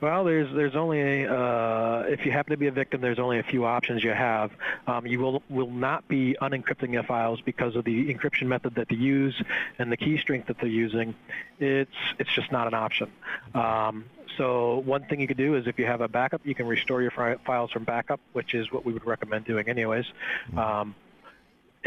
Well, 0.00 0.22
there's 0.24 0.54
there's 0.54 0.76
only 0.76 1.00
a, 1.24 1.32
uh, 1.32 2.04
if 2.08 2.24
you 2.24 2.30
happen 2.30 2.52
to 2.52 2.56
be 2.56 2.68
a 2.68 2.72
victim, 2.72 3.00
there's 3.00 3.18
only 3.18 3.40
a 3.40 3.42
few 3.42 3.64
options 3.64 4.04
you 4.04 4.12
have. 4.12 4.52
Um, 4.86 5.06
you 5.06 5.18
will 5.18 5.42
will 5.48 5.70
not 5.70 6.06
be 6.06 6.36
unencrypting 6.40 6.92
your 6.92 7.02
files 7.02 7.40
because 7.40 7.74
of 7.74 7.84
the 7.84 8.14
encryption 8.14 8.46
method 8.46 8.76
that 8.76 8.88
they 8.88 8.96
use 8.96 9.42
and 9.78 9.90
the 9.90 9.96
key 9.96 10.16
strength 10.18 10.46
that 10.46 10.58
they're 10.60 10.68
using. 10.68 11.16
It's 11.58 11.90
it's 12.20 12.32
just 12.32 12.52
not 12.52 12.68
an 12.68 12.74
option. 12.74 13.10
Um, 13.54 14.04
so 14.36 14.78
one 14.78 15.02
thing 15.02 15.20
you 15.20 15.26
could 15.26 15.36
do 15.36 15.56
is 15.56 15.66
if 15.66 15.80
you 15.80 15.86
have 15.86 16.00
a 16.00 16.06
backup, 16.06 16.46
you 16.46 16.54
can 16.54 16.68
restore 16.68 17.02
your 17.02 17.10
files 17.10 17.72
from 17.72 17.82
backup, 17.82 18.20
which 18.34 18.54
is 18.54 18.70
what 18.70 18.84
we 18.84 18.92
would 18.92 19.04
recommend 19.04 19.46
doing 19.46 19.68
anyways. 19.68 20.06
Mm-hmm. 20.50 20.58
Um, 20.58 20.94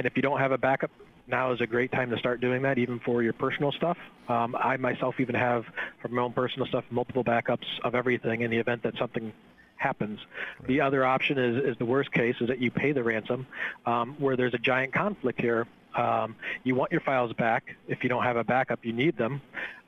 and 0.02 0.08
if 0.08 0.16
you 0.16 0.24
don't 0.24 0.40
have 0.40 0.52
a 0.52 0.58
backup, 0.58 0.90
now 1.28 1.52
is 1.52 1.62
a 1.62 1.68
great 1.68 1.92
time 1.92 2.10
to 2.10 2.18
start 2.18 2.42
doing 2.42 2.64
that, 2.64 2.80
even 2.80 3.00
for 3.00 3.22
your 3.22 3.34
personal 3.34 3.72
stuff. 3.72 4.00
Um, 4.28 4.56
I 4.56 4.76
myself 4.78 5.20
even 5.20 5.36
have, 5.36 5.64
for 6.02 6.08
my 6.08 6.24
own 6.24 6.34
personal 6.34 6.66
stuff, 6.66 6.86
multiple 6.90 7.24
backups 7.24 7.68
of 7.84 7.94
everything 7.94 8.42
in 8.42 8.50
the 8.50 8.58
event 8.58 8.82
that 8.82 8.98
something 8.98 9.32
happens. 9.76 10.20
Right. 10.60 10.70
The 10.70 10.82
other 10.82 11.06
option 11.06 11.38
is, 11.38 11.64
is 11.64 11.78
the 11.78 11.86
worst 11.86 12.12
case, 12.12 12.36
is 12.42 12.48
that 12.48 12.58
you 12.58 12.72
pay 12.72 12.94
the 12.94 13.04
ransom, 13.04 13.46
um, 13.86 14.16
where 14.18 14.36
there's 14.36 14.56
a 14.56 14.58
giant 14.58 14.92
conflict 14.92 15.40
here. 15.40 15.68
Um, 15.94 16.36
you 16.64 16.74
want 16.74 16.92
your 16.92 17.02
files 17.02 17.32
back. 17.34 17.76
If 17.88 18.02
you 18.02 18.10
don't 18.10 18.24
have 18.24 18.38
a 18.38 18.44
backup, 18.44 18.84
you 18.84 18.94
need 18.94 19.18
them. 19.18 19.40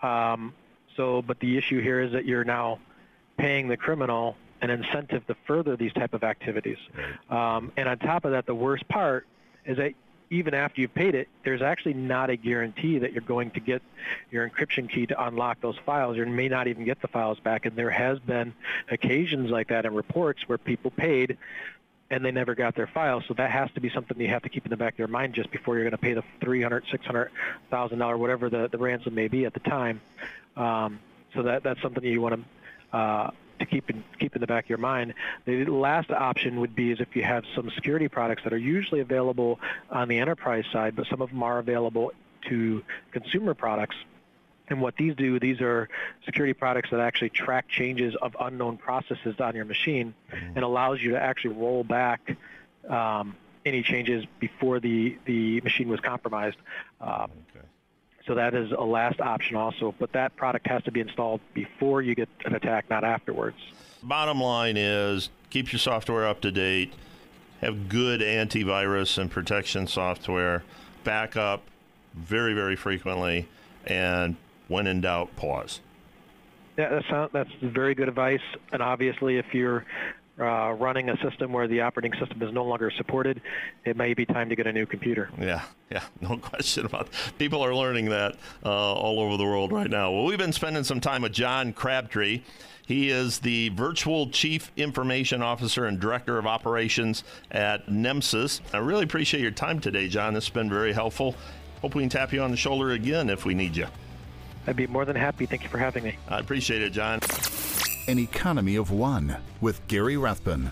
Um, 0.03 0.53
so, 0.96 1.24
but 1.24 1.39
the 1.39 1.58
issue 1.58 1.82
here 1.82 2.01
is 2.01 2.12
that 2.12 2.25
you're 2.25 2.43
now 2.43 2.77
paying 3.38 3.67
the 3.67 3.77
criminal 3.77 4.38
an 4.62 4.70
incentive 4.70 5.25
to 5.25 5.36
further 5.48 5.75
these 5.75 5.91
type 5.93 6.13
of 6.13 6.24
activities. 6.24 6.77
Right. 6.96 7.58
Um, 7.58 7.72
and 7.77 7.89
on 7.89 7.98
top 7.98 8.25
of 8.25 8.32
that, 8.34 8.46
the 8.46 8.53
worst 8.53 8.88
part 8.88 9.25
is 9.65 9.77
that 9.77 9.93
even 10.34 10.56
after 10.56 10.82
you've 10.82 10.94
paid 10.96 11.13
it, 11.13 11.28
there's 11.46 11.62
actually 11.62 11.94
not 11.94 12.32
a 12.32 12.36
guarantee 12.36 12.98
that 12.98 13.13
you're 13.13 13.22
going 13.22 13.52
to 13.52 13.60
get 13.60 13.84
your 14.32 14.50
encryption 14.50 14.90
key 14.90 15.06
to 15.06 15.24
unlock 15.25 15.62
those 15.62 15.78
files. 15.86 16.18
You 16.18 16.25
may 16.25 16.50
not 16.50 16.68
even 16.68 16.86
get 16.86 17.02
the 17.02 17.08
files 17.08 17.40
back. 17.40 17.68
And 17.68 17.75
there 17.75 17.92
has 17.92 18.18
been 18.20 18.54
occasions 18.90 19.52
like 19.52 19.68
that 19.68 19.86
in 19.86 19.94
reports 19.94 20.42
where 20.48 20.58
people 20.58 20.90
paid 20.90 21.38
and 22.10 22.25
they 22.25 22.32
never 22.32 22.56
got 22.56 22.75
their 22.75 22.88
files. 22.88 23.24
So 23.28 23.36
that 23.36 23.52
has 23.52 23.70
to 23.75 23.82
be 23.82 23.90
something 23.90 24.20
you 24.20 24.28
have 24.28 24.42
to 24.42 24.50
keep 24.50 24.66
in 24.66 24.72
the 24.72 24.78
back 24.78 24.94
of 24.94 25.00
your 25.00 25.08
mind 25.08 25.36
just 25.36 25.52
before 25.52 25.75
you're 25.75 25.84
going 25.84 25.92
to 25.92 25.98
pay 25.98 26.13
the 26.13 26.24
three 26.42 26.63
hundred, 26.63 26.86
six 26.92 27.06
hundred 27.06 27.30
thousand 27.70 28.00
dollar, 28.00 28.18
whatever 28.18 28.50
the, 28.50 28.68
the 28.72 28.78
ransom 28.78 29.13
may 29.13 29.28
be 29.28 29.46
at 29.46 29.54
the 29.54 29.60
time. 29.60 30.02
Um, 30.58 31.00
so 31.36 31.44
that 31.44 31.63
that's 31.63 31.82
something 31.82 32.04
that 32.04 32.10
you 32.10 32.22
want 32.22 32.44
to 32.92 32.98
uh, 32.98 33.32
to 33.63 33.70
keep 33.70 33.89
in 33.89 34.03
keep 34.20 34.36
in 34.36 34.41
the 34.41 34.48
back 34.48 34.65
of 34.65 34.70
your 34.70 34.77
mind. 34.77 35.13
The 35.46 35.65
last 35.65 36.12
option 36.12 36.60
would 36.60 36.75
be 36.75 36.91
is 36.91 37.00
if 37.00 37.15
you 37.15 37.24
have 37.24 37.43
some 37.55 37.70
security 37.72 38.08
products 38.08 38.43
that 38.43 38.53
are 38.53 38.58
usually 38.58 39.01
available 39.01 39.60
on 39.89 40.08
the 40.08 40.20
enterprise 40.20 40.65
side, 40.72 40.96
but 40.96 41.08
some 41.08 41.22
of 41.22 41.29
them 41.29 41.43
are 41.43 41.60
available 41.60 42.12
to 42.50 42.84
consumer 43.12 43.53
products. 43.53 43.96
And 44.70 44.82
what 44.82 44.96
these 44.96 45.15
do, 45.15 45.39
these 45.39 45.60
are 45.62 45.89
security 46.25 46.53
products 46.53 46.89
that 46.91 47.00
actually 47.00 47.29
track 47.29 47.67
changes 47.67 48.15
of 48.22 48.36
unknown 48.39 48.77
processes 48.77 49.36
on 49.39 49.55
your 49.55 49.65
machine 49.65 50.13
mm-hmm. 50.32 50.55
and 50.55 50.63
allows 50.63 51.01
you 51.01 51.12
to 51.12 51.22
actually 51.22 51.55
roll 51.55 51.84
back 51.84 52.38
um, 52.89 53.36
any 53.65 53.84
changes 53.84 54.25
before 54.39 54.79
the, 54.79 55.17
the 55.25 55.60
machine 55.62 55.89
was 55.89 56.00
compromised. 56.00 56.58
Um. 57.01 57.32
So 58.25 58.36
that 58.36 58.53
is 58.53 58.72
a 58.72 58.84
last 58.84 59.20
option 59.20 59.58
also, 59.58 59.94
but 60.00 60.13
that 60.13 60.36
product 60.36 60.68
has 60.68 60.82
to 60.84 60.92
be 60.92 61.01
installed 61.01 61.42
before 61.53 62.01
you 62.01 62.15
get 62.15 62.30
an 62.46 62.56
attack, 62.56 62.89
not 62.89 63.03
afterwards. 63.03 63.58
Bottom 64.01 64.39
line 64.39 64.77
is 64.77 65.30
keep 65.50 65.72
your 65.72 65.80
software 65.80 66.25
up 66.27 66.42
to 66.42 66.51
date, 66.51 66.94
have 67.62 67.89
good 67.89 68.22
antivirus 68.22 69.18
and 69.18 69.30
protection 69.30 69.88
software, 69.88 70.63
back 71.03 71.36
up 71.36 71.63
very, 72.13 72.53
very 72.53 72.75
frequently, 72.75 73.48
and 73.86 74.38
when 74.68 74.88
in 74.88 75.01
doubt, 75.01 75.36
pause. 75.36 75.82
Yeah, 76.77 76.89
that's 76.89 77.32
that's 77.34 77.51
very 77.62 77.94
good 77.94 78.08
advice. 78.08 78.42
And 78.72 78.82
obviously, 78.82 79.38
if 79.38 79.53
you're 79.53 79.86
uh, 80.40 80.72
running 80.72 81.10
a 81.10 81.18
system 81.18 81.52
where 81.54 81.68
the 81.68 81.82
operating 81.82 82.18
system 82.20 82.42
is 82.42 82.52
no 82.52 82.63
longer 82.63 82.92
supported, 82.98 83.42
it 83.86 83.96
may 83.96 84.13
be 84.13 84.25
time 84.25 84.50
to 84.50 84.56
get 84.56 84.68
a 84.68 84.74
new 84.74 84.86
computer. 84.86 85.30
Yeah, 85.40 85.63
yeah, 85.92 86.04
no 86.22 86.38
question 86.38 86.86
about 86.86 87.08
it. 87.08 87.38
People 87.38 87.63
are 87.63 87.75
learning 87.75 88.10
that 88.10 88.36
uh, 88.66 88.94
all 88.94 89.20
over 89.20 89.38
the 89.38 89.44
world 89.44 89.72
right 89.72 89.90
now. 89.90 90.12
Well, 90.12 90.25
we've 90.25 90.38
been 90.38 90.54
spending 90.54 90.84
some 90.84 91.00
time 91.00 91.22
with 91.22 91.34
John 91.34 91.74
Crabtree. 91.74 92.42
He 92.86 93.10
is 93.10 93.40
the 93.40 93.70
Virtual 93.70 94.30
Chief 94.30 94.72
Information 94.75 95.42
Officer 95.42 95.86
and 95.86 96.00
Director 96.00 96.38
of 96.38 96.46
Operations 96.46 97.24
at 97.50 97.88
Nemesis. 97.88 98.60
I 98.74 98.80
really 98.80 99.04
appreciate 99.04 99.40
your 99.40 99.52
time 99.52 99.80
today, 99.80 100.10
John. 100.10 100.34
This 100.34 100.46
has 100.46 100.54
been 100.54 100.70
very 100.70 100.92
helpful. 100.92 101.36
Hope 101.82 101.96
we 101.96 102.04
can 102.04 102.10
tap 102.10 102.34
you 102.34 102.42
on 102.42 102.52
the 102.52 102.58
shoulder 102.58 102.92
again 102.92 103.30
if 103.30 103.46
we 103.46 103.54
need 103.54 103.78
you. 103.78 103.88
I'd 104.68 104.75
be 104.75 104.88
more 104.88 105.06
than 105.06 105.16
happy. 105.16 105.46
Thank 105.46 105.63
you 105.63 105.70
for 105.70 105.78
having 105.78 106.04
me. 106.04 106.18
I 106.28 106.40
appreciate 106.40 106.82
it, 106.82 106.92
John. 106.92 107.20
An 108.05 108.19
Economy 108.19 108.75
of 108.75 108.91
One 108.91 109.38
with 109.62 109.79
Gary 109.88 110.17
Rathbun. 110.17 110.69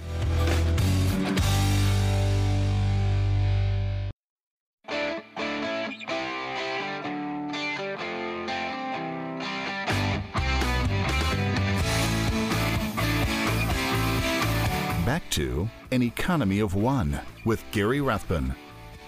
Back 15.05 15.23
to 15.29 15.69
An 15.91 16.03
Economy 16.03 16.59
of 16.59 16.75
One 16.75 17.17
with 17.45 17.63
Gary 17.71 18.01
Rathbun. 18.01 18.53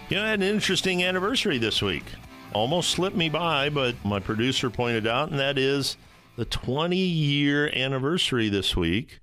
You 0.08 0.16
know, 0.16 0.24
I 0.24 0.30
had 0.30 0.42
an 0.42 0.48
interesting 0.48 1.04
anniversary 1.04 1.58
this 1.58 1.82
week. 1.82 2.06
Almost 2.54 2.92
slipped 2.92 3.18
me 3.18 3.28
by, 3.28 3.68
but 3.68 3.96
my 4.06 4.22
producer 4.22 4.70
pointed 4.70 5.08
out, 5.08 5.30
and 5.30 5.40
that 5.40 5.58
is 5.58 5.98
the 6.36 6.46
20 6.46 6.98
year 6.98 7.70
anniversary 7.74 8.50
this 8.50 8.76
week 8.76 9.20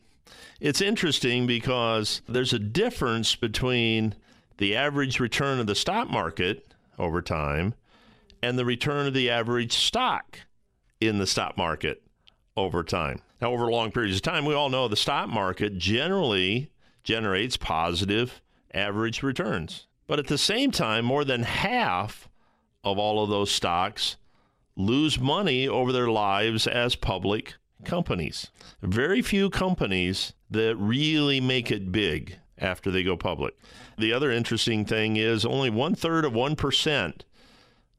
It's 0.58 0.80
interesting 0.80 1.46
because 1.46 2.22
there's 2.26 2.54
a 2.54 2.58
difference 2.58 3.36
between 3.36 4.14
the 4.56 4.74
average 4.74 5.20
return 5.20 5.60
of 5.60 5.66
the 5.66 5.74
stock 5.74 6.08
market 6.10 6.72
over 6.98 7.20
time 7.20 7.74
and 8.42 8.58
the 8.58 8.64
return 8.64 9.06
of 9.06 9.12
the 9.12 9.28
average 9.28 9.74
stock 9.74 10.38
in 10.98 11.18
the 11.18 11.26
stock 11.26 11.58
market 11.58 12.02
over 12.56 12.82
time. 12.82 13.20
Now, 13.42 13.52
over 13.52 13.70
long 13.70 13.92
periods 13.92 14.16
of 14.16 14.22
time, 14.22 14.46
we 14.46 14.54
all 14.54 14.70
know 14.70 14.88
the 14.88 14.96
stock 14.96 15.28
market 15.28 15.76
generally 15.76 16.70
generates 17.04 17.58
positive 17.58 18.40
average 18.72 19.22
returns. 19.22 19.88
But 20.12 20.18
at 20.18 20.26
the 20.26 20.36
same 20.36 20.72
time, 20.72 21.06
more 21.06 21.24
than 21.24 21.44
half 21.44 22.28
of 22.84 22.98
all 22.98 23.24
of 23.24 23.30
those 23.30 23.50
stocks 23.50 24.18
lose 24.76 25.18
money 25.18 25.66
over 25.66 25.90
their 25.90 26.10
lives 26.10 26.66
as 26.66 26.96
public 26.96 27.54
companies. 27.86 28.50
Very 28.82 29.22
few 29.22 29.48
companies 29.48 30.34
that 30.50 30.76
really 30.76 31.40
make 31.40 31.70
it 31.70 31.90
big 31.90 32.36
after 32.58 32.90
they 32.90 33.02
go 33.02 33.16
public. 33.16 33.58
The 33.96 34.12
other 34.12 34.30
interesting 34.30 34.84
thing 34.84 35.16
is 35.16 35.46
only 35.46 35.70
one 35.70 35.94
third 35.94 36.26
of 36.26 36.34
1% 36.34 37.20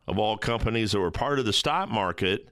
of 0.05 0.19
all 0.19 0.37
companies 0.37 0.91
that 0.91 0.99
were 0.99 1.09
part 1.09 1.39
of 1.39 1.45
the 1.45 1.51
stock 1.51 1.89
market 1.89 2.47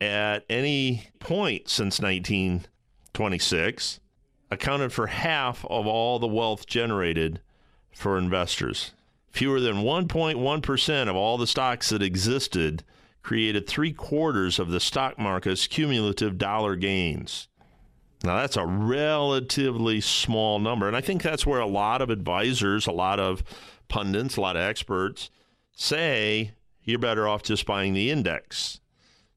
at 0.00 0.46
any 0.48 1.08
point 1.18 1.68
since 1.68 2.00
1926 2.00 4.00
accounted 4.50 4.90
for 4.90 5.08
half 5.08 5.66
of 5.66 5.86
all 5.86 6.18
the 6.18 6.26
wealth 6.26 6.66
generated 6.66 7.42
for 7.92 8.18
investors. 8.18 8.92
Fewer 9.30 9.60
than 9.60 9.76
1.1% 9.76 11.08
of 11.08 11.16
all 11.16 11.38
the 11.38 11.46
stocks 11.46 11.90
that 11.90 12.02
existed 12.02 12.82
created 13.22 13.66
three 13.66 13.92
quarters 13.92 14.58
of 14.58 14.70
the 14.70 14.80
stock 14.80 15.18
market's 15.18 15.66
cumulative 15.66 16.38
dollar 16.38 16.74
gains. 16.76 17.48
Now, 18.22 18.36
that's 18.36 18.56
a 18.56 18.66
relatively 18.66 20.00
small 20.00 20.58
number. 20.58 20.86
And 20.86 20.96
I 20.96 21.00
think 21.00 21.22
that's 21.22 21.46
where 21.46 21.60
a 21.60 21.66
lot 21.66 22.02
of 22.02 22.10
advisors, 22.10 22.86
a 22.86 22.92
lot 22.92 23.18
of 23.18 23.42
pundits, 23.88 24.36
a 24.36 24.40
lot 24.40 24.56
of 24.56 24.62
experts 24.62 25.30
say 25.72 26.52
you're 26.82 26.98
better 26.98 27.26
off 27.26 27.42
just 27.42 27.64
buying 27.64 27.94
the 27.94 28.10
index. 28.10 28.80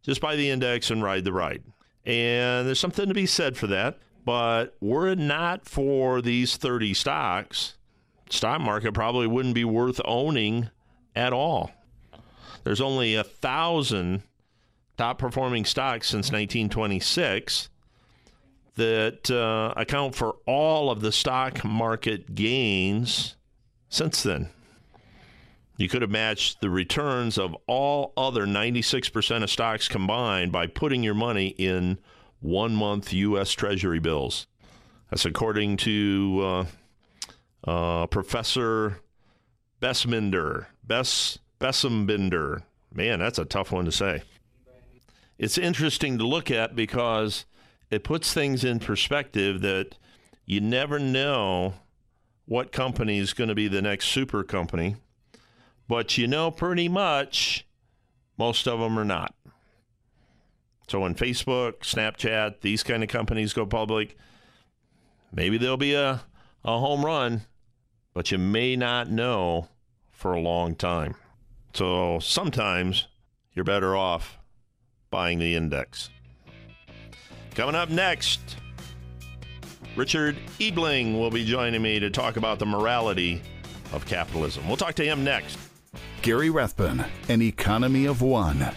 Just 0.02 0.20
buy 0.20 0.36
the 0.36 0.50
index 0.50 0.92
and 0.92 1.02
ride 1.02 1.24
the 1.24 1.32
ride. 1.32 1.64
And 2.06 2.68
there's 2.68 2.80
something 2.80 3.08
to 3.08 3.14
be 3.14 3.26
said 3.26 3.56
for 3.56 3.68
that. 3.68 4.00
But 4.26 4.76
were 4.82 5.08
it 5.10 5.20
not 5.20 5.66
for 5.66 6.22
these 6.22 6.58
30 6.58 6.94
stocks, 6.94 7.76
stock 8.30 8.62
market 8.62 8.94
probably 8.94 9.28
wouldn't 9.28 9.56
be 9.56 9.66
worth 9.66 10.00
owning 10.06 10.70
at 11.16 11.34
all. 11.34 11.72
There's 12.64 12.82
only 12.82 13.16
a 13.16 13.24
thousand 13.24 14.24
top 14.98 15.18
performing 15.18 15.66
stocks 15.66 16.08
since 16.08 16.28
1926 16.28 17.70
that 18.76 19.30
uh, 19.30 19.74
account 19.80 20.16
for 20.16 20.38
all 20.46 20.90
of 20.90 21.02
the 21.02 21.12
stock 21.12 21.64
market 21.64 22.34
gains 22.34 23.36
since 23.90 24.24
then. 24.24 24.50
You 25.78 25.90
could 25.90 26.02
have 26.02 26.12
matched 26.12 26.62
the 26.62 26.70
returns 26.70 27.38
of 27.38 27.56
all 27.68 28.14
other 28.16 28.46
96% 28.46 29.44
of 29.44 29.50
stocks 29.50 29.88
combined 29.88 30.52
by 30.52 30.68
putting 30.68 31.04
your 31.04 31.16
money 31.16 31.48
in 31.48 31.98
one 32.40 32.76
month 32.76 33.12
U.S. 33.12 33.52
Treasury 33.52 34.00
bills. 34.00 34.48
That's 35.10 35.26
according 35.26 35.78
to 35.78 36.42
uh, 36.44 36.66
uh, 37.66 38.08
Professor 38.08 39.00
Bessminder. 39.82 40.68
Bess 40.84 41.40
Bessembinder. 41.60 42.64
Man, 42.94 43.20
that's 43.20 43.40
a 43.40 43.46
tough 43.46 43.72
one 43.72 43.86
to 43.86 43.92
say. 43.92 44.24
It's 45.38 45.58
interesting 45.58 46.18
to 46.20 46.28
look 46.28 46.52
at 46.52 46.76
because 46.76 47.46
it 47.90 48.04
puts 48.04 48.34
things 48.34 48.64
in 48.64 48.80
perspective 48.80 49.62
that 49.62 49.98
you 50.46 50.62
never 50.62 51.00
know 51.00 51.76
what 52.46 52.72
company 52.72 53.18
is 53.18 53.34
going 53.34 53.48
to 53.48 53.56
be 53.56 53.68
the 53.68 53.82
next 53.82 54.08
super 54.08 54.44
company, 54.44 54.98
but 55.88 56.18
you 56.18 56.28
know 56.28 56.52
pretty 56.52 56.90
much 56.90 57.66
most 58.38 58.68
of 58.68 58.80
them 58.80 59.00
are 59.00 59.06
not. 59.06 59.34
So 60.88 61.00
when 61.00 61.16
Facebook, 61.16 61.80
Snapchat, 61.80 62.62
these 62.62 62.84
kind 62.84 63.04
of 63.04 63.10
companies 63.10 63.54
go 63.54 63.66
public, 63.66 64.18
maybe 65.32 65.58
there'll 65.58 65.78
be 65.78 65.94
a, 65.94 66.22
a 66.66 66.80
home 66.80 67.06
run, 67.06 67.42
but 68.14 68.32
you 68.32 68.38
may 68.38 68.76
not 68.76 69.10
know 69.10 69.68
for 70.12 70.34
a 70.34 70.40
long 70.40 70.76
time. 70.76 71.16
So 71.74 72.20
sometimes 72.20 73.08
you're 73.54 73.66
better 73.66 73.96
off 73.96 74.38
buying 75.10 75.40
the 75.40 75.56
index. 75.56 76.10
Coming 77.56 77.76
up 77.76 77.90
next, 77.90 78.58
Richard 79.96 80.38
Ebeling 80.60 81.20
will 81.20 81.30
be 81.30 81.46
joining 81.46 81.82
me 81.82 82.00
to 82.00 82.10
talk 82.10 82.38
about 82.38 82.60
the 82.60 82.66
morality 82.66 83.42
of 83.92 84.06
capitalism. 84.06 84.68
We'll 84.68 84.78
talk 84.78 84.96
to 84.96 85.06
him 85.06 85.24
next. 85.24 85.58
Gary 86.24 86.50
Rathbun, 86.50 87.06
An 87.30 87.42
Economy 87.42 88.06
of 88.06 88.22
One. 88.22 88.72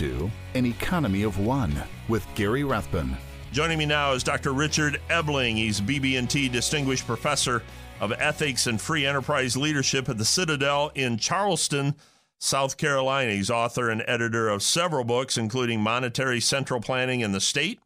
To 0.00 0.30
An 0.54 0.64
Economy 0.64 1.24
of 1.24 1.38
One 1.38 1.74
with 2.08 2.26
Gary 2.34 2.64
Rathbun. 2.64 3.18
Joining 3.52 3.76
me 3.76 3.84
now 3.84 4.12
is 4.12 4.22
Dr. 4.22 4.54
Richard 4.54 4.98
Ebeling. 5.10 5.56
He's 5.56 5.78
BB&T 5.78 6.48
Distinguished 6.48 7.06
Professor 7.06 7.62
of 8.00 8.10
Ethics 8.12 8.66
and 8.66 8.80
Free 8.80 9.04
Enterprise 9.04 9.58
Leadership 9.58 10.08
at 10.08 10.16
the 10.16 10.24
Citadel 10.24 10.90
in 10.94 11.18
Charleston, 11.18 11.96
South 12.38 12.78
Carolina. 12.78 13.32
He's 13.32 13.50
author 13.50 13.90
and 13.90 14.02
editor 14.06 14.48
of 14.48 14.62
several 14.62 15.04
books, 15.04 15.36
including 15.36 15.82
Monetary 15.82 16.40
Central 16.40 16.80
Planning 16.80 17.20
in 17.20 17.32
the 17.32 17.38
State 17.38 17.78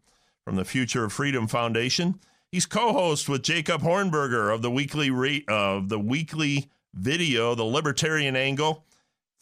from 0.45 0.55
the 0.55 0.65
Future 0.65 1.03
of 1.03 1.13
Freedom 1.13 1.49
Foundation. 1.49 2.21
He's 2.49 2.65
co-host 2.65 3.29
with 3.29 3.43
Jacob 3.43 3.83
Hornberger 3.83 4.55
of 4.55 4.63
the 4.63 4.71
weekly 4.71 5.11
re- 5.11 5.45
of 5.49 5.89
the 5.89 5.99
weekly 5.99 6.71
video, 6.95 7.57
The 7.57 7.65
Libertarian 7.65 8.37
Angle, 8.37 8.85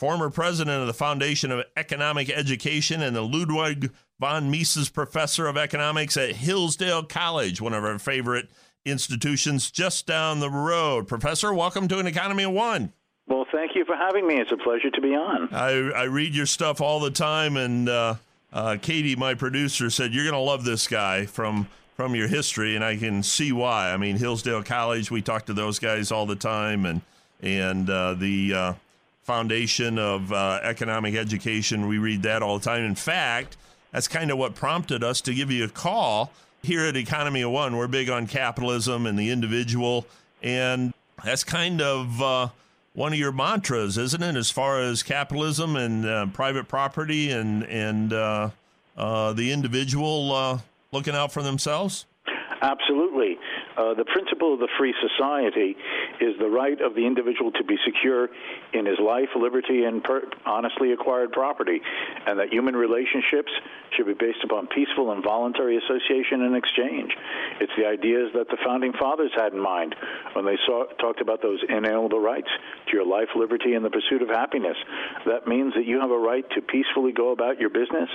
former 0.02 0.30
president 0.30 0.80
of 0.80 0.88
the 0.88 0.92
Foundation 0.92 1.52
of 1.52 1.64
Economic 1.76 2.28
Education 2.28 3.02
and 3.02 3.14
the 3.14 3.22
Ludwig 3.22 3.92
von 4.18 4.50
Mises 4.50 4.88
Professor 4.88 5.46
of 5.46 5.56
Economics 5.56 6.16
at 6.16 6.32
Hillsdale 6.32 7.04
College, 7.04 7.60
one 7.60 7.72
of 7.72 7.84
our 7.84 8.00
favorite 8.00 8.50
institutions 8.84 9.70
just 9.70 10.04
down 10.04 10.40
the 10.40 10.50
road. 10.50 11.06
Professor, 11.06 11.54
welcome 11.54 11.86
to 11.86 12.00
an 12.00 12.08
Economy 12.08 12.42
of 12.42 12.50
One. 12.50 12.92
Well, 13.28 13.46
thank 13.52 13.76
you 13.76 13.84
for 13.84 13.94
having 13.94 14.26
me. 14.26 14.40
It's 14.40 14.50
a 14.50 14.56
pleasure 14.56 14.90
to 14.90 15.00
be 15.00 15.14
on. 15.14 15.48
I, 15.52 15.70
I 15.92 16.02
read 16.06 16.34
your 16.34 16.46
stuff 16.46 16.80
all 16.80 16.98
the 16.98 17.12
time, 17.12 17.56
and 17.56 17.88
uh, 17.88 18.16
uh, 18.52 18.78
Katie, 18.82 19.14
my 19.14 19.34
producer, 19.34 19.88
said 19.88 20.12
you're 20.12 20.24
going 20.24 20.34
to 20.34 20.40
love 20.40 20.64
this 20.64 20.88
guy 20.88 21.26
from 21.26 21.68
from 21.94 22.16
your 22.16 22.26
history, 22.26 22.74
and 22.74 22.84
I 22.84 22.96
can 22.96 23.22
see 23.22 23.52
why. 23.52 23.92
I 23.92 23.98
mean, 23.98 24.16
Hillsdale 24.16 24.64
College, 24.64 25.12
we 25.12 25.22
talk 25.22 25.46
to 25.46 25.52
those 25.52 25.78
guys 25.78 26.10
all 26.10 26.26
the 26.26 26.34
time, 26.34 26.86
and 26.86 27.02
and 27.40 27.88
uh, 27.88 28.14
the 28.14 28.52
uh, 28.52 28.72
foundation 29.22 29.98
of 29.98 30.32
uh, 30.32 30.61
economic 30.62 31.14
education. 31.14 31.87
We 31.87 31.98
read 31.98 32.22
that 32.22 32.42
all 32.42 32.58
the 32.58 32.64
time. 32.64 32.85
In 32.85 32.94
fact, 32.94 33.56
that's 33.92 34.08
kind 34.08 34.30
of 34.30 34.38
what 34.38 34.54
prompted 34.54 35.04
us 35.04 35.20
to 35.22 35.35
give 35.35 35.50
you 35.50 35.64
a 35.64 35.68
call 35.68 36.32
here 36.62 36.85
at 36.87 36.96
Economy 36.96 37.42
of 37.42 37.50
One. 37.50 37.76
We're 37.76 37.88
big 37.88 38.11
on 38.11 38.26
capitalism 38.26 39.06
and 39.06 39.18
the 39.18 39.30
individual, 39.30 40.06
and 40.42 40.92
that's 41.24 41.44
kind 41.44 41.80
of 41.80 42.22
uh, 42.22 42.48
one 42.94 43.12
of 43.12 43.18
your 43.18 43.32
mantras, 43.32 43.98
isn't 43.98 44.22
it? 44.22 44.37
As 44.37 44.50
far 44.50 44.80
as 44.80 45.02
capitalism 45.02 45.76
and 45.76 46.06
uh, 46.06 46.26
private 46.26 46.68
property 46.68 47.30
and 47.30 47.64
and 47.64 48.12
uh, 48.12 48.50
uh, 48.96 49.32
the 49.32 49.52
individual 49.52 50.32
uh, 50.32 50.58
looking 50.90 51.14
out 51.14 51.32
for 51.32 51.42
themselves. 51.42 52.06
Absolutely. 52.61 53.38
The 53.76 54.04
principle 54.04 54.54
of 54.54 54.61
the 54.61 54.68
free 54.78 54.94
society 55.02 55.76
is 56.22 56.38
the 56.38 56.48
right 56.48 56.80
of 56.80 56.94
the 56.94 57.04
individual 57.04 57.50
to 57.50 57.64
be 57.64 57.76
secure 57.85 58.30
in 58.72 58.87
his 58.87 58.98
life, 59.02 59.28
liberty, 59.35 59.85
and 59.85 60.04
per- 60.04 60.22
honestly 60.46 60.92
acquired 60.92 61.32
property, 61.32 61.82
and 62.26 62.38
that 62.38 62.52
human 62.52 62.76
relationships 62.76 63.50
should 63.96 64.06
be 64.06 64.14
based 64.14 64.42
upon 64.44 64.68
peaceful 64.68 65.11
and 65.11 65.22
voluntary 65.24 65.76
association 65.76 66.42
and 66.42 66.56
exchange. 66.56 67.11
It's 67.61 67.72
the 67.76 67.87
ideas 67.87 68.30
that 68.35 68.48
the 68.48 68.56
founding 68.64 68.92
fathers 68.92 69.32
had 69.37 69.52
in 69.52 69.58
mind 69.58 69.96
when 70.35 70.46
they 70.46 70.56
saw, 70.64 70.87
talked 71.00 71.20
about 71.20 71.42
those 71.42 71.58
inalienable 71.68 72.20
rights 72.20 72.48
to 72.87 72.92
your 72.92 73.06
life, 73.06 73.28
liberty, 73.35 73.74
and 73.74 73.85
the 73.85 73.90
pursuit 73.90 74.22
of 74.22 74.28
happiness. 74.28 74.76
That 75.26 75.48
means 75.48 75.74
that 75.74 75.87
you 75.87 76.00
have 76.00 76.11
a 76.11 76.18
right 76.18 76.48
to 76.50 76.62
peacefully 76.62 77.12
go 77.12 77.32
about 77.32 77.58
your 77.61 77.70
business, 77.70 78.08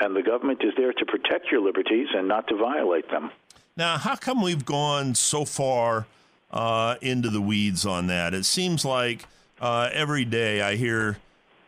and 0.00 0.14
the 0.14 0.22
government 0.22 0.62
is 0.62 0.74
there 0.76 0.92
to 0.92 1.06
protect 1.06 1.50
your 1.50 1.62
liberties 1.62 2.08
and 2.14 2.28
not 2.28 2.46
to 2.48 2.56
violate 2.56 3.10
them. 3.10 3.30
Now, 3.76 3.98
how 3.98 4.16
come 4.16 4.42
we've 4.42 4.64
gone 4.64 5.14
so 5.14 5.44
far 5.44 6.06
uh, 6.50 6.96
into 7.00 7.30
the 7.30 7.40
weeds 7.40 7.86
on 7.86 8.06
that? 8.08 8.34
It 8.34 8.44
seems 8.44 8.84
like 8.84 9.26
uh, 9.60 9.90
every 9.92 10.24
day 10.24 10.60
I 10.60 10.76
hear 10.76 11.18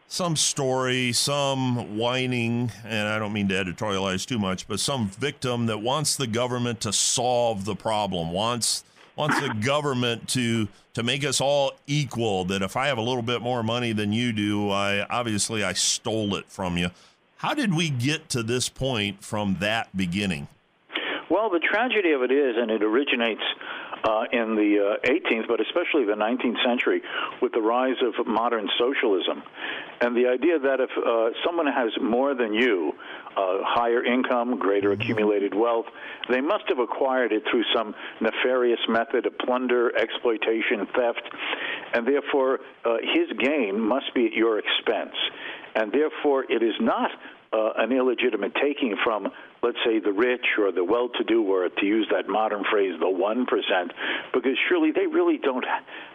some 0.08 0.36
story, 0.36 1.12
some 1.12 1.98
whining, 1.98 2.72
and 2.84 3.08
I 3.08 3.18
don't 3.18 3.32
mean 3.32 3.48
to 3.48 3.54
editorialize 3.54 4.26
too 4.26 4.38
much, 4.38 4.66
but 4.66 4.80
some 4.80 5.08
victim 5.08 5.66
that 5.66 5.78
wants 5.78 6.16
the 6.16 6.26
government 6.26 6.80
to 6.80 6.92
solve 6.92 7.64
the 7.64 7.76
problem, 7.76 8.32
wants 8.32 8.84
wants 9.16 9.40
the 9.40 9.52
government 9.54 10.28
to 10.28 10.68
to 10.94 11.02
make 11.02 11.24
us 11.24 11.40
all 11.40 11.72
equal. 11.86 12.46
That 12.46 12.62
if 12.62 12.76
I 12.76 12.86
have 12.86 12.98
a 12.98 13.02
little 13.02 13.22
bit 13.22 13.42
more 13.42 13.62
money 13.62 13.92
than 13.92 14.12
you 14.12 14.32
do, 14.32 14.70
I 14.70 15.06
obviously 15.10 15.62
I 15.62 15.74
stole 15.74 16.34
it 16.36 16.46
from 16.48 16.78
you. 16.78 16.90
How 17.36 17.54
did 17.54 17.74
we 17.74 17.90
get 17.90 18.30
to 18.30 18.42
this 18.42 18.68
point 18.68 19.22
from 19.22 19.58
that 19.60 19.94
beginning? 19.96 20.48
Well, 21.30 21.50
the 21.50 21.60
tragedy 21.60 22.12
of 22.12 22.22
it 22.22 22.32
is, 22.32 22.56
and 22.56 22.70
it 22.70 22.82
originates 22.82 23.42
uh, 24.04 24.24
in 24.32 24.54
the 24.54 24.98
uh, 25.02 25.08
18th, 25.08 25.48
but 25.48 25.60
especially 25.60 26.04
the 26.04 26.12
19th 26.12 26.62
century, 26.64 27.02
with 27.42 27.52
the 27.52 27.60
rise 27.60 27.96
of 28.02 28.26
modern 28.26 28.68
socialism, 28.78 29.42
and 30.00 30.16
the 30.16 30.26
idea 30.28 30.58
that 30.58 30.80
if 30.80 30.90
uh, 30.96 31.30
someone 31.44 31.66
has 31.66 31.90
more 32.00 32.34
than 32.34 32.54
you, 32.54 32.92
uh, 33.36 33.58
higher 33.62 34.04
income, 34.04 34.58
greater 34.58 34.92
accumulated 34.92 35.54
wealth, 35.54 35.86
they 36.28 36.40
must 36.40 36.64
have 36.68 36.78
acquired 36.78 37.32
it 37.32 37.42
through 37.50 37.64
some 37.74 37.94
nefarious 38.20 38.80
method 38.88 39.26
of 39.26 39.36
plunder, 39.38 39.96
exploitation, 39.96 40.86
theft, 40.94 41.22
and 41.94 42.06
therefore 42.06 42.60
uh, 42.84 42.96
his 43.14 43.36
gain 43.38 43.78
must 43.80 44.12
be 44.14 44.26
at 44.26 44.32
your 44.32 44.58
expense. 44.58 45.14
And 45.74 45.92
therefore, 45.92 46.44
it 46.48 46.62
is 46.62 46.74
not 46.80 47.10
uh, 47.52 47.70
an 47.76 47.92
illegitimate 47.92 48.52
taking 48.60 48.96
from, 49.04 49.28
let's 49.62 49.78
say, 49.84 49.98
the 49.98 50.12
rich 50.12 50.44
or 50.58 50.72
the 50.72 50.84
well 50.84 51.08
to 51.08 51.24
do, 51.24 51.42
or 51.42 51.68
to 51.68 51.86
use 51.86 52.06
that 52.10 52.28
modern 52.28 52.64
phrase, 52.70 52.94
the 53.00 53.06
1%, 53.06 53.90
because 54.32 54.58
surely 54.68 54.92
they 54.92 55.06
really 55.06 55.38
don't 55.38 55.64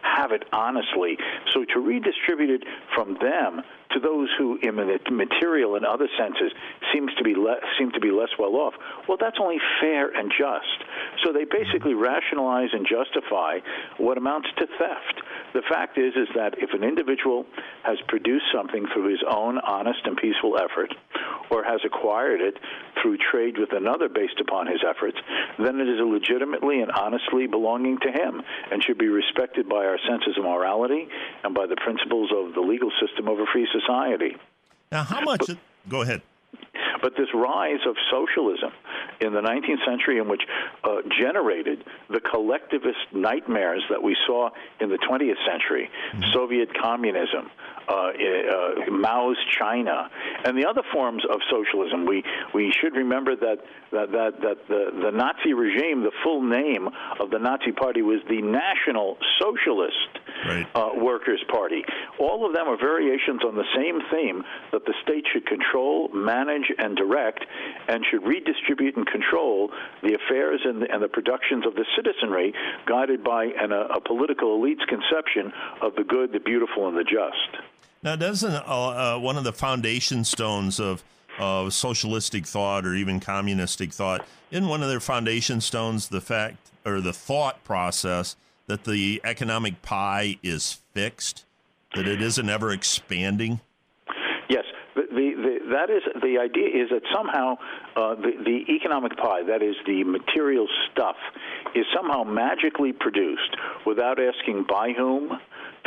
have 0.01 0.31
it 0.31 0.43
honestly. 0.51 1.17
So 1.51 1.65
to 1.73 1.79
redistribute 1.79 2.49
it 2.49 2.63
from 2.95 3.17
them 3.21 3.61
to 3.93 3.99
those 3.99 4.29
who, 4.37 4.57
in 4.61 4.75
material 4.75 5.75
and 5.75 5.85
other 5.85 6.07
senses, 6.17 6.51
seems 6.93 7.13
to 7.15 7.23
be 7.23 7.35
less, 7.35 7.61
seem 7.77 7.91
to 7.91 7.99
be 7.99 8.11
less 8.11 8.29
well 8.37 8.55
off, 8.55 8.73
well, 9.07 9.17
that's 9.19 9.37
only 9.39 9.57
fair 9.81 10.09
and 10.09 10.31
just. 10.31 10.83
So 11.23 11.31
they 11.31 11.45
basically 11.45 11.93
rationalize 11.93 12.69
and 12.73 12.87
justify 12.87 13.59
what 13.97 14.17
amounts 14.17 14.49
to 14.57 14.67
theft. 14.67 15.21
The 15.53 15.61
fact 15.69 15.97
is, 15.97 16.13
is 16.15 16.27
that 16.35 16.55
if 16.57 16.73
an 16.73 16.83
individual 16.83 17.45
has 17.83 17.97
produced 18.07 18.45
something 18.53 18.85
through 18.93 19.11
his 19.11 19.23
own 19.29 19.59
honest 19.59 19.99
and 20.05 20.17
peaceful 20.17 20.57
effort, 20.57 20.93
or 21.49 21.63
has 21.63 21.81
acquired 21.85 22.41
it 22.41 22.57
through 23.01 23.17
trade 23.31 23.57
with 23.57 23.73
another 23.73 24.09
based 24.09 24.39
upon 24.39 24.67
his 24.67 24.81
efforts, 24.87 25.17
then 25.59 25.79
it 25.79 25.87
is 25.87 25.99
legitimately 26.01 26.81
and 26.81 26.91
honestly 26.91 27.47
belonging 27.47 27.97
to 27.99 28.11
him 28.11 28.41
and 28.71 28.83
should 28.83 28.97
be 28.97 29.07
respected 29.07 29.69
by 29.69 29.85
our 29.85 29.99
senses 30.07 30.37
of 30.37 30.43
morality 30.43 31.07
and 31.43 31.53
by 31.53 31.67
the 31.67 31.75
principles 31.83 32.31
of 32.33 32.53
the 32.55 32.61
legal 32.61 32.91
system 33.01 33.27
of 33.27 33.37
a 33.39 33.45
free 33.51 33.67
society. 33.71 33.82
Now, 34.91 35.03
how 35.03 35.21
much? 35.21 35.47
But, 35.47 35.57
go 35.89 36.01
ahead. 36.01 36.21
But 37.01 37.13
this 37.17 37.27
rise 37.33 37.79
of 37.85 37.95
socialism 38.09 38.71
in 39.19 39.33
the 39.33 39.41
19th 39.41 39.85
century, 39.85 40.19
in 40.19 40.29
which 40.29 40.41
uh, 40.83 41.01
generated 41.19 41.83
the 42.09 42.21
collectivist 42.21 43.11
nightmares 43.11 43.83
that 43.89 44.01
we 44.01 44.15
saw 44.25 44.49
in 44.79 44.89
the 44.89 44.97
20th 44.97 45.35
century, 45.45 45.89
mm-hmm. 46.13 46.23
Soviet 46.31 46.69
communism, 46.79 47.49
uh, 47.89 47.93
uh, 47.93 48.91
Mao's 48.91 49.37
China, 49.59 50.09
and 50.45 50.57
the 50.57 50.65
other 50.65 50.83
forms 50.93 51.23
of 51.29 51.41
socialism. 51.51 52.05
We 52.05 52.23
we 52.53 52.71
should 52.71 52.95
remember 52.95 53.35
that 53.35 53.57
that 53.91 54.11
that, 54.11 54.41
that 54.41 54.67
the, 54.67 54.91
the 55.03 55.11
Nazi 55.11 55.53
regime, 55.53 56.03
the 56.03 56.13
full 56.23 56.41
name 56.41 56.87
of 57.19 57.29
the 57.29 57.39
Nazi 57.39 57.71
Party 57.71 58.01
was 58.01 58.21
the 58.29 58.41
National 58.41 59.17
Socialist 59.41 60.22
right. 60.45 60.67
uh, 60.75 60.89
Workers 60.95 61.43
Party. 61.49 61.83
All 62.19 62.45
of 62.45 62.53
them 62.53 62.67
are 62.67 62.77
variations 62.77 63.41
on 63.43 63.55
the 63.55 63.65
same 63.75 63.99
theme 64.11 64.43
that 64.71 64.85
the 64.85 64.93
state 65.03 65.25
should 65.31 65.45
control, 65.45 66.09
manage, 66.09 66.71
and 66.77 66.95
direct, 66.95 67.45
and 67.87 68.05
should 68.09 68.23
redistribute 68.23 68.95
and 68.97 69.07
control 69.07 69.71
the 70.01 70.15
affairs 70.15 70.61
and 70.63 70.81
the, 70.81 70.91
and 70.91 71.01
the 71.01 71.07
productions 71.07 71.65
of 71.65 71.75
the 71.75 71.85
citizenry, 71.95 72.53
guided 72.85 73.23
by 73.23 73.45
an, 73.45 73.71
a, 73.71 73.81
a 73.95 74.01
political 74.01 74.55
elite's 74.55 74.85
conception 74.85 75.51
of 75.81 75.95
the 75.95 76.03
good, 76.03 76.31
the 76.31 76.39
beautiful, 76.39 76.87
and 76.87 76.97
the 76.97 77.03
just. 77.03 77.63
Now, 78.01 78.15
doesn't 78.15 78.53
uh, 78.53 79.15
uh, 79.15 79.19
one 79.19 79.37
of 79.37 79.43
the 79.43 79.53
foundation 79.53 80.23
stones 80.23 80.79
of 80.79 81.03
of 81.39 81.73
socialistic 81.73 82.45
thought 82.45 82.85
or 82.85 82.93
even 82.93 83.19
communistic 83.19 83.91
thought 83.91 84.25
in 84.51 84.67
one 84.67 84.83
of 84.83 84.89
their 84.89 84.99
foundation 84.99 85.59
stones 85.61 86.09
the 86.09 86.21
fact 86.21 86.57
or 86.85 87.01
the 87.01 87.13
thought 87.13 87.63
process 87.63 88.35
that 88.67 88.83
the 88.83 89.21
economic 89.23 89.81
pie 89.81 90.37
is 90.43 90.79
fixed, 90.93 91.45
that 91.95 92.07
it 92.07 92.21
isn't 92.21 92.49
ever 92.49 92.71
expanding? 92.71 93.59
Yes, 94.49 94.63
the, 94.95 95.03
the, 95.09 95.33
the, 95.35 95.59
that 95.71 95.89
is 95.89 96.03
the 96.21 96.39
idea 96.39 96.67
is 96.67 96.89
that 96.89 97.01
somehow 97.13 97.55
uh, 97.95 98.15
the, 98.15 98.31
the 98.43 98.73
economic 98.73 99.15
pie, 99.17 99.43
that 99.43 99.61
is 99.61 99.75
the 99.85 100.03
material 100.03 100.67
stuff, 100.91 101.15
is 101.75 101.85
somehow 101.95 102.23
magically 102.23 102.93
produced 102.93 103.55
without 103.85 104.19
asking 104.19 104.65
by 104.69 104.93
whom, 104.95 105.31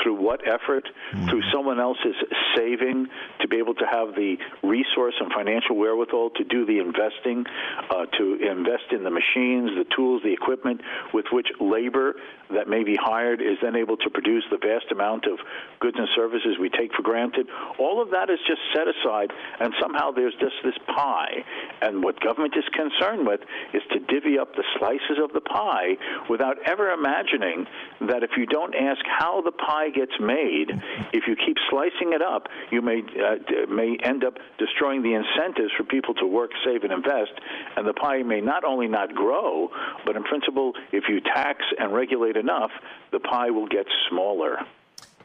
through 0.02 0.14
what 0.14 0.40
effort, 0.46 0.88
mm-hmm. 1.12 1.28
through 1.28 1.42
someone 1.52 1.80
else's 1.80 2.14
saving 2.56 3.06
to 3.40 3.48
be 3.48 3.56
able 3.56 3.74
to 3.74 3.86
have 3.90 4.14
the 4.14 4.36
resource 4.62 5.14
and 5.20 5.32
financial 5.32 5.76
wherewithal 5.76 6.30
to 6.30 6.44
do 6.44 6.66
the 6.66 6.78
investing, 6.78 7.44
uh, 7.90 8.06
to 8.18 8.38
invest 8.40 8.92
in 8.92 9.04
the 9.04 9.10
machines, 9.10 9.70
the 9.76 9.86
tools, 9.94 10.22
the 10.22 10.32
equipment 10.32 10.80
with 11.12 11.26
which 11.32 11.46
labor 11.60 12.14
that 12.50 12.68
may 12.68 12.84
be 12.84 12.96
hired 13.00 13.40
is 13.40 13.58
then 13.62 13.74
able 13.74 13.96
to 13.96 14.10
produce 14.10 14.44
the 14.50 14.58
vast 14.58 14.90
amount 14.92 15.26
of 15.26 15.38
goods 15.80 15.96
and 15.98 16.08
services 16.14 16.56
we 16.60 16.70
take 16.70 16.92
for 16.94 17.02
granted. 17.02 17.46
All 17.78 18.00
of 18.00 18.10
that 18.10 18.30
is 18.30 18.38
just 18.46 18.60
set 18.74 18.86
aside, 18.86 19.32
and 19.60 19.74
somehow 19.80 20.10
there's 20.12 20.34
just 20.38 20.54
this 20.62 20.78
pie. 20.86 21.44
And 21.82 22.02
what 22.02 22.20
government 22.20 22.54
is 22.56 22.64
concerned 22.72 23.26
with 23.26 23.40
is 23.74 23.82
to 23.92 23.98
divvy 23.98 24.38
up 24.38 24.54
the 24.54 24.64
slices 24.78 25.18
of 25.22 25.32
the 25.32 25.40
pie 25.40 25.96
without 26.28 26.56
ever 26.66 26.90
imagining 26.90 27.66
that 28.02 28.22
if 28.22 28.30
you 28.36 28.46
don't 28.46 28.74
ask 28.74 29.02
how 29.18 29.42
the 29.42 29.52
pie 29.52 29.85
gets 29.90 30.12
made, 30.20 30.70
if 31.12 31.24
you 31.26 31.36
keep 31.36 31.56
slicing 31.70 32.12
it 32.12 32.22
up, 32.22 32.48
you 32.70 32.82
may 32.82 33.00
uh, 33.00 33.66
may 33.68 33.96
end 34.02 34.24
up 34.24 34.34
destroying 34.58 35.02
the 35.02 35.14
incentives 35.14 35.72
for 35.76 35.84
people 35.84 36.14
to 36.14 36.26
work, 36.26 36.50
save, 36.64 36.82
and 36.84 36.92
invest, 36.92 37.32
and 37.76 37.86
the 37.86 37.94
pie 37.94 38.22
may 38.22 38.40
not 38.40 38.64
only 38.64 38.88
not 38.88 39.14
grow, 39.14 39.68
but 40.04 40.16
in 40.16 40.22
principle, 40.24 40.72
if 40.92 41.04
you 41.08 41.20
tax 41.20 41.64
and 41.78 41.92
regulate 41.92 42.36
enough, 42.36 42.70
the 43.12 43.20
pie 43.20 43.50
will 43.50 43.66
get 43.68 43.86
smaller. 44.08 44.58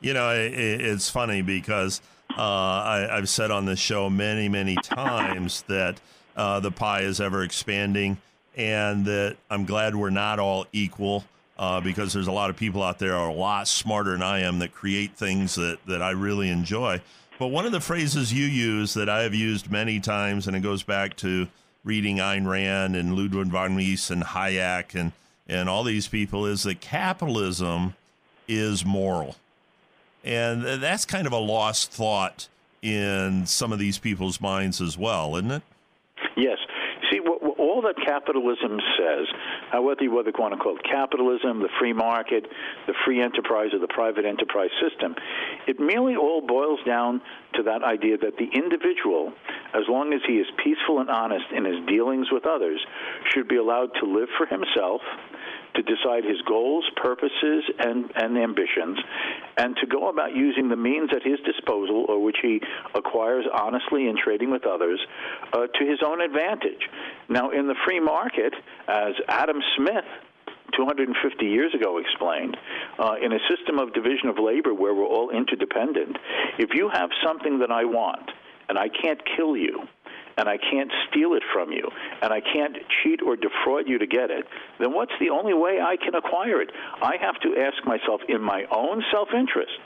You 0.01 0.13
know, 0.13 0.31
it's 0.33 1.09
funny 1.09 1.43
because 1.43 2.01
uh, 2.37 2.41
I, 2.41 3.07
have 3.11 3.29
said 3.29 3.51
on 3.51 3.65
this 3.65 3.79
show 3.79 4.09
many, 4.09 4.49
many 4.49 4.75
times 4.75 5.63
that 5.67 5.99
uh, 6.35 6.59
the 6.59 6.71
pie 6.71 7.01
is 7.01 7.21
ever 7.21 7.43
expanding, 7.43 8.17
and 8.55 9.05
that 9.05 9.37
I'm 9.49 9.65
glad 9.65 9.95
we're 9.95 10.09
not 10.09 10.39
all 10.39 10.65
equal. 10.73 11.25
Uh, 11.61 11.79
because 11.79 12.11
there's 12.11 12.25
a 12.25 12.31
lot 12.31 12.49
of 12.49 12.57
people 12.57 12.81
out 12.81 12.97
there 12.97 13.13
are 13.15 13.29
a 13.29 13.33
lot 13.33 13.67
smarter 13.67 14.13
than 14.13 14.23
I 14.23 14.39
am 14.39 14.57
that 14.59 14.71
create 14.73 15.15
things 15.15 15.53
that, 15.55 15.77
that 15.85 16.01
I 16.01 16.09
really 16.09 16.49
enjoy. 16.49 17.01
But 17.37 17.47
one 17.49 17.67
of 17.67 17.71
the 17.71 17.79
phrases 17.79 18.33
you 18.33 18.45
use 18.45 18.95
that 18.95 19.07
I 19.07 19.21
have 19.21 19.35
used 19.35 19.69
many 19.69 19.99
times, 19.99 20.47
and 20.47 20.57
it 20.57 20.61
goes 20.61 20.81
back 20.81 21.15
to 21.17 21.47
reading 21.83 22.17
Ayn 22.17 22.47
Rand 22.47 22.95
and 22.95 23.13
Ludwig 23.15 23.49
von 23.49 23.75
Mises 23.75 24.09
and 24.09 24.23
Hayek 24.23 24.99
and 24.99 25.11
and 25.47 25.69
all 25.69 25.83
these 25.83 26.07
people 26.07 26.45
is 26.47 26.63
that 26.63 26.81
capitalism 26.81 27.93
is 28.47 28.83
moral. 28.83 29.35
And 30.23 30.63
that's 30.63 31.05
kind 31.05 31.27
of 31.27 31.33
a 31.33 31.37
lost 31.37 31.91
thought 31.91 32.47
in 32.81 33.45
some 33.45 33.71
of 33.71 33.77
these 33.77 33.99
people's 33.99 34.39
minds 34.39 34.81
as 34.81 34.97
well, 34.97 35.35
isn't 35.35 35.51
it? 35.51 35.63
Yes. 36.37 36.57
See, 37.11 37.19
what, 37.19 37.41
all 37.59 37.81
that 37.81 37.95
capitalism 38.05 38.79
says, 38.97 39.27
whether 39.79 40.03
you, 40.03 40.11
whether 40.11 40.31
you 40.35 40.41
want 40.41 40.53
to 40.53 40.59
call 40.59 40.75
it 40.75 40.83
capitalism, 40.83 41.59
the 41.59 41.69
free 41.79 41.93
market, 41.93 42.45
the 42.87 42.93
free 43.05 43.21
enterprise, 43.21 43.69
or 43.73 43.79
the 43.79 43.87
private 43.87 44.25
enterprise 44.25 44.71
system, 44.81 45.15
it 45.67 45.79
merely 45.79 46.15
all 46.15 46.41
boils 46.41 46.79
down 46.85 47.21
to 47.53 47.63
that 47.63 47.83
idea 47.83 48.17
that 48.17 48.37
the 48.37 48.49
individual, 48.53 49.31
as 49.73 49.83
long 49.87 50.13
as 50.13 50.21
he 50.27 50.33
is 50.33 50.47
peaceful 50.63 50.99
and 50.99 51.09
honest 51.09 51.45
in 51.55 51.65
his 51.65 51.85
dealings 51.87 52.27
with 52.31 52.45
others, 52.45 52.79
should 53.33 53.47
be 53.47 53.57
allowed 53.57 53.91
to 53.99 54.05
live 54.05 54.29
for 54.37 54.45
himself 54.45 55.01
to 55.75 55.81
decide 55.83 56.23
his 56.23 56.41
goals, 56.47 56.83
purposes, 56.95 57.63
and, 57.79 58.11
and 58.15 58.37
ambitions, 58.37 58.97
and 59.57 59.75
to 59.77 59.87
go 59.87 60.09
about 60.09 60.35
using 60.35 60.69
the 60.69 60.75
means 60.75 61.09
at 61.15 61.23
his 61.23 61.39
disposal, 61.45 62.05
or 62.09 62.21
which 62.21 62.37
he 62.41 62.61
acquires 62.95 63.45
honestly 63.53 64.07
in 64.07 64.15
trading 64.17 64.51
with 64.51 64.65
others, 64.65 64.99
uh, 65.53 65.67
to 65.67 65.85
his 65.85 65.99
own 66.05 66.21
advantage. 66.21 66.89
Now, 67.29 67.51
in 67.51 67.67
the 67.67 67.75
free 67.85 67.99
market, 67.99 68.53
as 68.87 69.13
Adam 69.27 69.61
Smith 69.77 70.05
250 70.75 71.45
years 71.45 71.73
ago 71.73 71.97
explained, 71.97 72.57
uh, 72.99 73.15
in 73.21 73.31
a 73.31 73.39
system 73.49 73.79
of 73.79 73.93
division 73.93 74.29
of 74.29 74.37
labor 74.39 74.73
where 74.73 74.93
we're 74.93 75.05
all 75.05 75.29
interdependent, 75.29 76.17
if 76.57 76.69
you 76.73 76.89
have 76.89 77.09
something 77.25 77.59
that 77.59 77.71
I 77.71 77.85
want 77.85 78.29
and 78.69 78.77
I 78.77 78.87
can't 78.89 79.19
kill 79.35 79.57
you, 79.57 79.87
and 80.37 80.47
I 80.47 80.57
can't 80.57 80.91
steal 81.09 81.33
it 81.33 81.43
from 81.53 81.71
you, 81.71 81.89
and 82.21 82.31
I 82.31 82.41
can't 82.41 82.77
cheat 83.03 83.21
or 83.21 83.35
defraud 83.35 83.87
you 83.87 83.97
to 83.97 84.07
get 84.07 84.31
it, 84.31 84.45
then 84.79 84.93
what's 84.93 85.11
the 85.19 85.29
only 85.29 85.53
way 85.53 85.79
I 85.81 85.97
can 85.97 86.15
acquire 86.15 86.61
it? 86.61 86.71
I 87.01 87.15
have 87.21 87.39
to 87.41 87.55
ask 87.59 87.85
myself, 87.85 88.21
in 88.27 88.41
my 88.41 88.65
own 88.71 89.03
self 89.11 89.29
interest, 89.33 89.77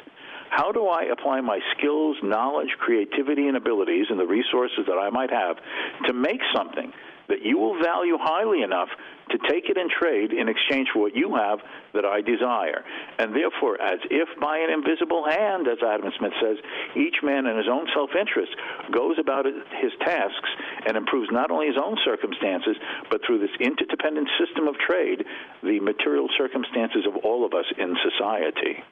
how 0.49 0.71
do 0.71 0.87
I 0.87 1.05
apply 1.05 1.41
my 1.41 1.59
skills, 1.77 2.17
knowledge, 2.23 2.69
creativity, 2.79 3.47
and 3.47 3.57
abilities 3.57 4.05
and 4.09 4.19
the 4.19 4.27
resources 4.27 4.85
that 4.87 4.97
I 4.97 5.09
might 5.09 5.31
have 5.31 5.57
to 6.05 6.13
make 6.13 6.39
something 6.55 6.93
that 7.27 7.41
you 7.41 7.57
will 7.57 7.81
value 7.81 8.17
highly 8.19 8.61
enough 8.61 8.89
to 9.29 9.37
take 9.49 9.69
it 9.69 9.77
in 9.77 9.89
trade 9.89 10.31
in 10.31 10.47
exchange 10.47 10.89
for 10.93 10.99
what 10.99 11.15
you 11.15 11.35
have 11.35 11.59
that 11.93 12.05
I 12.05 12.21
desire. 12.21 12.83
And 13.17 13.33
therefore, 13.35 13.81
as 13.81 13.99
if 14.11 14.29
by 14.39 14.59
an 14.59 14.69
invisible 14.69 15.25
hand, 15.25 15.67
as 15.67 15.81
Adam 15.81 16.11
Smith 16.17 16.33
says, 16.41 16.57
each 16.95 17.23
man 17.23 17.47
in 17.47 17.57
his 17.57 17.67
own 17.69 17.87
self 17.93 18.11
interest 18.13 18.53
goes 18.91 19.17
about 19.19 19.45
his 19.45 19.91
tasks 20.05 20.49
and 20.85 20.95
improves 20.97 21.29
not 21.31 21.49
only 21.49 21.67
his 21.67 21.77
own 21.81 21.97
circumstances, 22.05 22.77
but 23.09 23.21
through 23.25 23.39
this 23.39 23.55
interdependent 23.59 24.29
system 24.37 24.67
of 24.67 24.75
trade, 24.77 25.25
the 25.63 25.79
material 25.79 26.27
circumstances 26.37 27.05
of 27.07 27.17
all 27.25 27.45
of 27.45 27.53
us 27.53 27.65
in 27.77 27.95
society. 28.05 28.83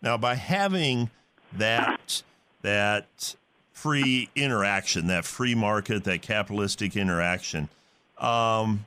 Now, 0.00 0.16
by 0.16 0.34
having 0.34 1.10
that, 1.52 2.22
that 2.62 3.36
free 3.74 4.30
interaction, 4.34 5.08
that 5.08 5.26
free 5.26 5.54
market, 5.54 6.04
that 6.04 6.22
capitalistic 6.22 6.96
interaction, 6.96 7.68
um, 8.18 8.86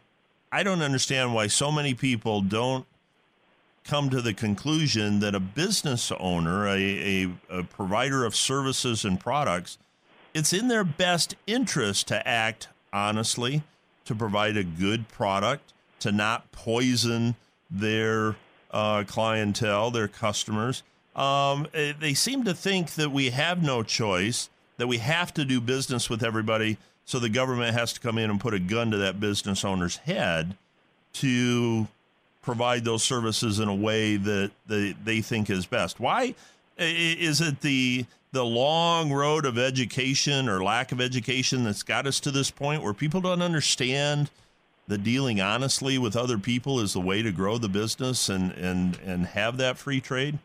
I 0.52 0.64
don't 0.64 0.82
understand 0.82 1.36
why 1.36 1.48
so 1.48 1.72
many 1.72 1.94
people 1.94 2.42
don't 2.42 2.88
come 3.84 4.10
to 4.10 4.22
the 4.22 4.34
conclusion 4.34 5.20
that 5.20 5.36
a 5.36 5.40
business 5.40 6.12
owner, 6.20 6.68
a, 6.68 6.74
a, 6.76 7.30
a, 7.50 7.64
provider 7.64 8.26
of 8.26 8.36
services 8.36 9.06
and 9.06 9.20
products, 9.20 9.78
it's 10.34 10.52
in 10.52 10.68
their 10.68 10.84
best 10.84 11.36
interest 11.46 12.08
to 12.08 12.28
act 12.28 12.68
honestly, 12.92 13.64
to 14.06 14.16
provide 14.16 14.58
a 14.58 14.64
good 14.64 15.08
product, 15.10 15.74
to 16.00 16.12
not 16.12 16.52
poison 16.52 17.36
their 17.70 18.36
uh, 18.72 19.04
clientele, 19.06 19.92
their 19.92 20.08
customers. 20.08 20.84
Um, 21.16 21.68
eh, 21.74 21.94
they 22.00 22.14
seem 22.14 22.44
to 22.46 22.54
think 22.54 22.92
that 22.92 23.12
we 23.12 23.32
have 23.32 23.62
no 23.62 23.84
choice, 23.84 24.50
that 24.78 24.88
we 24.88 24.98
have 25.00 25.34
to 25.34 25.46
do 25.46 25.60
business 25.60 26.10
with 26.10 26.24
everybody 26.24 26.78
so 27.06 27.20
the 27.20 27.30
government 27.30 27.74
has 27.74 27.94
to 27.94 28.00
come 28.00 28.18
in 28.18 28.30
and 28.30 28.40
put 28.40 28.54
a 28.54 28.60
gun 28.60 28.92
to 28.92 28.98
that 28.98 29.20
business 29.20 29.64
owner's 29.64 29.98
head 29.98 30.56
to 31.14 31.88
provide 32.42 32.86
those 32.86 33.04
services 33.04 33.60
in 33.60 33.68
a 33.68 33.76
way 33.76 34.18
that 34.18 34.52
they, 34.68 34.94
they 35.04 35.22
think 35.22 35.50
is 35.50 35.66
best. 35.66 36.00
Why 36.00 36.36
is 36.78 37.42
it 37.42 37.62
the 37.62 38.06
the 38.34 38.44
long 38.46 39.12
road 39.12 39.46
of 39.46 39.58
education 39.58 40.50
or 40.50 40.62
lack 40.62 40.92
of 40.92 41.02
education 41.02 41.64
that's 41.64 41.82
got 41.82 42.06
us 42.06 42.20
to 42.20 42.30
this 42.30 42.52
point 42.52 42.84
where 42.84 42.94
people 42.94 43.22
don't 43.22 43.42
understand 43.42 44.30
that 44.88 45.04
dealing 45.04 45.42
honestly 45.42 45.98
with 45.98 46.16
other 46.16 46.38
people 46.38 46.80
is 46.80 46.94
the 46.94 47.00
way 47.00 47.22
to 47.22 47.32
grow 47.32 47.58
the 47.58 47.70
business 47.70 48.30
and 48.30 48.52
and 48.52 48.98
and 49.06 49.28
have 49.28 49.58
that 49.58 49.78
free 49.78 50.02
trade? 50.02 50.40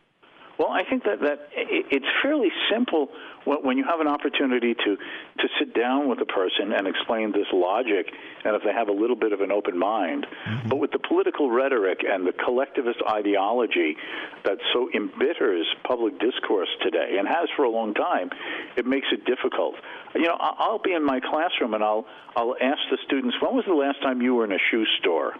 Well, 0.59 0.69
I 0.69 0.83
think 0.87 1.03
that 1.05 1.19
that 1.21 1.49
it's 1.55 2.05
fairly 2.21 2.49
simple 2.71 3.09
when 3.45 3.77
you 3.77 3.83
have 3.85 3.99
an 3.99 4.07
opportunity 4.07 4.75
to 4.75 4.95
to 4.95 5.47
sit 5.59 5.73
down 5.73 6.07
with 6.07 6.19
a 6.21 6.25
person 6.25 6.71
and 6.73 6.87
explain 6.87 7.31
this 7.31 7.47
logic, 7.51 8.05
and 8.45 8.55
if 8.55 8.61
they 8.63 8.71
have 8.71 8.87
a 8.87 8.93
little 8.93 9.15
bit 9.15 9.33
of 9.33 9.41
an 9.41 9.51
open 9.51 9.77
mind, 9.77 10.27
mm-hmm. 10.27 10.69
but 10.69 10.77
with 10.77 10.91
the 10.91 10.99
political 10.99 11.49
rhetoric 11.49 12.01
and 12.07 12.25
the 12.27 12.33
collectivist 12.33 12.99
ideology 13.09 13.97
that 14.45 14.57
so 14.73 14.89
embitters 14.93 15.65
public 15.87 16.19
discourse 16.19 16.69
today 16.83 17.15
and 17.17 17.27
has 17.27 17.49
for 17.55 17.63
a 17.65 17.69
long 17.69 17.93
time, 17.95 18.29
it 18.77 18.85
makes 18.85 19.07
it 19.11 19.25
difficult. 19.25 19.73
You 20.13 20.27
know, 20.27 20.37
I'll 20.39 20.81
be 20.81 20.93
in 20.93 21.03
my 21.03 21.19
classroom 21.19 21.73
and 21.73 21.83
I'll 21.83 22.05
I'll 22.35 22.55
ask 22.61 22.79
the 22.91 22.97
students, 23.05 23.35
when 23.41 23.55
was 23.55 23.65
the 23.67 23.73
last 23.73 24.01
time 24.03 24.21
you 24.21 24.35
were 24.35 24.45
in 24.45 24.51
a 24.51 24.61
shoe 24.69 24.85
store? 24.99 25.33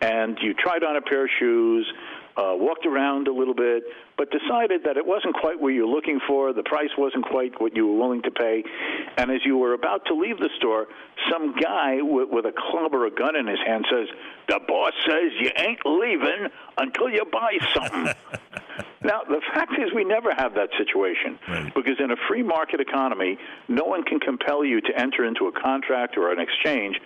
And 0.00 0.36
you 0.42 0.54
tried 0.54 0.82
on 0.82 0.96
a 0.96 1.00
pair 1.00 1.24
of 1.24 1.30
shoes, 1.38 1.86
uh, 2.36 2.52
walked 2.56 2.84
around 2.84 3.28
a 3.28 3.32
little 3.32 3.54
bit, 3.54 3.84
but 4.16 4.30
decided 4.30 4.84
that 4.84 4.96
it 4.96 5.04
wasn't 5.04 5.34
quite 5.34 5.60
what 5.60 5.68
you're 5.68 5.86
looking 5.86 6.20
for. 6.26 6.52
The 6.52 6.62
price 6.62 6.90
wasn't 6.96 7.24
quite 7.26 7.60
what 7.60 7.74
you 7.74 7.86
were 7.86 7.98
willing 7.98 8.22
to 8.22 8.30
pay. 8.30 8.62
And 9.16 9.30
as 9.30 9.40
you 9.44 9.58
were 9.58 9.74
about 9.74 10.06
to 10.06 10.14
leave 10.14 10.38
the 10.38 10.50
store, 10.56 10.86
some 11.30 11.54
guy 11.60 11.98
with, 12.00 12.28
with 12.30 12.46
a 12.46 12.52
club 12.52 12.94
or 12.94 13.06
a 13.06 13.10
gun 13.10 13.36
in 13.36 13.46
his 13.46 13.58
hand 13.66 13.86
says, 13.90 14.08
The 14.48 14.60
boss 14.66 14.92
says 15.06 15.32
you 15.40 15.50
ain't 15.56 15.80
leaving 15.84 16.48
until 16.78 17.08
you 17.08 17.24
buy 17.30 17.58
something. 17.74 18.04
now, 19.02 19.22
the 19.28 19.40
fact 19.52 19.72
is, 19.78 19.92
we 19.94 20.04
never 20.04 20.32
have 20.36 20.54
that 20.54 20.70
situation 20.78 21.38
right. 21.48 21.74
because 21.74 21.98
in 21.98 22.10
a 22.12 22.16
free 22.28 22.42
market 22.42 22.80
economy, 22.80 23.38
no 23.68 23.84
one 23.84 24.04
can 24.04 24.20
compel 24.20 24.64
you 24.64 24.80
to 24.80 24.98
enter 24.98 25.24
into 25.24 25.46
a 25.46 25.52
contract 25.52 26.16
or 26.16 26.32
an 26.32 26.38
exchange 26.38 27.00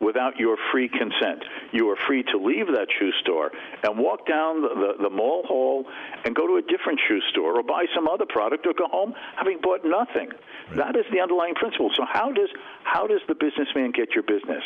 without 0.00 0.38
your 0.38 0.56
free 0.72 0.88
consent. 0.88 1.44
You 1.72 1.90
are 1.90 1.96
free 2.06 2.22
to 2.24 2.38
leave 2.38 2.66
that 2.68 2.88
shoe 2.98 3.12
store 3.20 3.50
and 3.82 3.98
walk 3.98 4.26
down 4.26 4.62
the, 4.62 4.68
the, 4.68 5.02
the, 5.04 5.10
mall 5.10 5.42
hall 5.46 5.84
and 6.24 6.34
go 6.34 6.46
to 6.46 6.56
a 6.56 6.62
different 6.62 6.98
shoe 7.06 7.20
store 7.30 7.58
or 7.58 7.62
buy 7.62 7.84
some 7.94 8.08
other 8.08 8.24
product 8.26 8.66
or 8.66 8.72
go 8.72 8.86
home 8.88 9.14
having 9.36 9.58
bought 9.62 9.84
nothing. 9.84 10.30
Right. 10.68 10.76
That 10.78 10.96
is 10.96 11.04
the 11.12 11.20
underlying 11.20 11.54
principle. 11.54 11.90
So 11.96 12.04
how 12.10 12.32
does 12.32 12.48
how 12.82 13.06
does 13.06 13.20
the 13.28 13.34
businessman 13.34 13.92
get 13.92 14.10
your 14.12 14.24
business? 14.24 14.64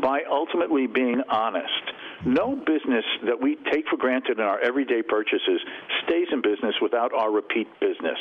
By 0.00 0.22
ultimately 0.30 0.86
being 0.86 1.20
honest. 1.28 1.84
No 2.24 2.54
business 2.54 3.04
that 3.26 3.40
we 3.40 3.56
take 3.72 3.88
for 3.88 3.96
granted 3.96 4.38
in 4.38 4.44
our 4.44 4.60
everyday 4.60 5.02
purchases 5.02 5.60
stays 6.04 6.26
in 6.32 6.42
business 6.42 6.74
without 6.82 7.14
our 7.14 7.30
repeat 7.30 7.68
business. 7.80 8.18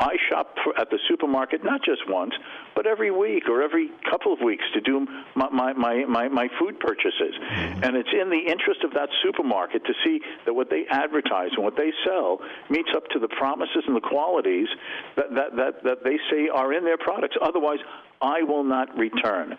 I 0.00 0.16
shop 0.30 0.54
for, 0.64 0.78
at 0.78 0.90
the 0.90 0.98
supermarket 1.08 1.64
not 1.64 1.82
just 1.84 2.00
once, 2.08 2.32
but 2.74 2.86
every 2.86 3.10
week 3.10 3.48
or 3.48 3.62
every 3.62 3.90
couple 4.10 4.32
of 4.32 4.40
weeks 4.40 4.64
to 4.74 4.80
do 4.80 5.06
my, 5.34 5.48
my, 5.50 5.72
my, 5.74 6.04
my, 6.06 6.28
my 6.28 6.48
food 6.58 6.80
purchases. 6.80 7.34
Mm-hmm. 7.36 7.84
And 7.84 7.96
it's 7.96 8.08
in 8.12 8.30
the 8.30 8.40
interest 8.40 8.84
of 8.84 8.92
that 8.94 9.08
supermarket 9.22 9.84
to 9.84 9.92
see 10.04 10.20
that 10.44 10.54
what 10.54 10.70
they 10.70 10.84
advertise 10.90 11.50
and 11.56 11.64
what 11.64 11.76
they 11.76 11.92
sell 12.06 12.40
meets 12.70 12.90
up 12.96 13.04
to 13.12 13.18
the 13.18 13.28
promises 13.28 13.84
and 13.86 13.96
the 13.96 14.00
qualities 14.00 14.68
that, 15.16 15.34
that, 15.34 15.56
that, 15.56 15.84
that 15.84 16.04
they 16.04 16.16
say 16.30 16.48
are 16.48 16.72
in 16.72 16.84
their 16.84 16.98
products. 16.98 17.36
Otherwise, 17.42 17.78
I 18.20 18.42
will 18.42 18.64
not 18.64 18.96
return. 18.96 19.56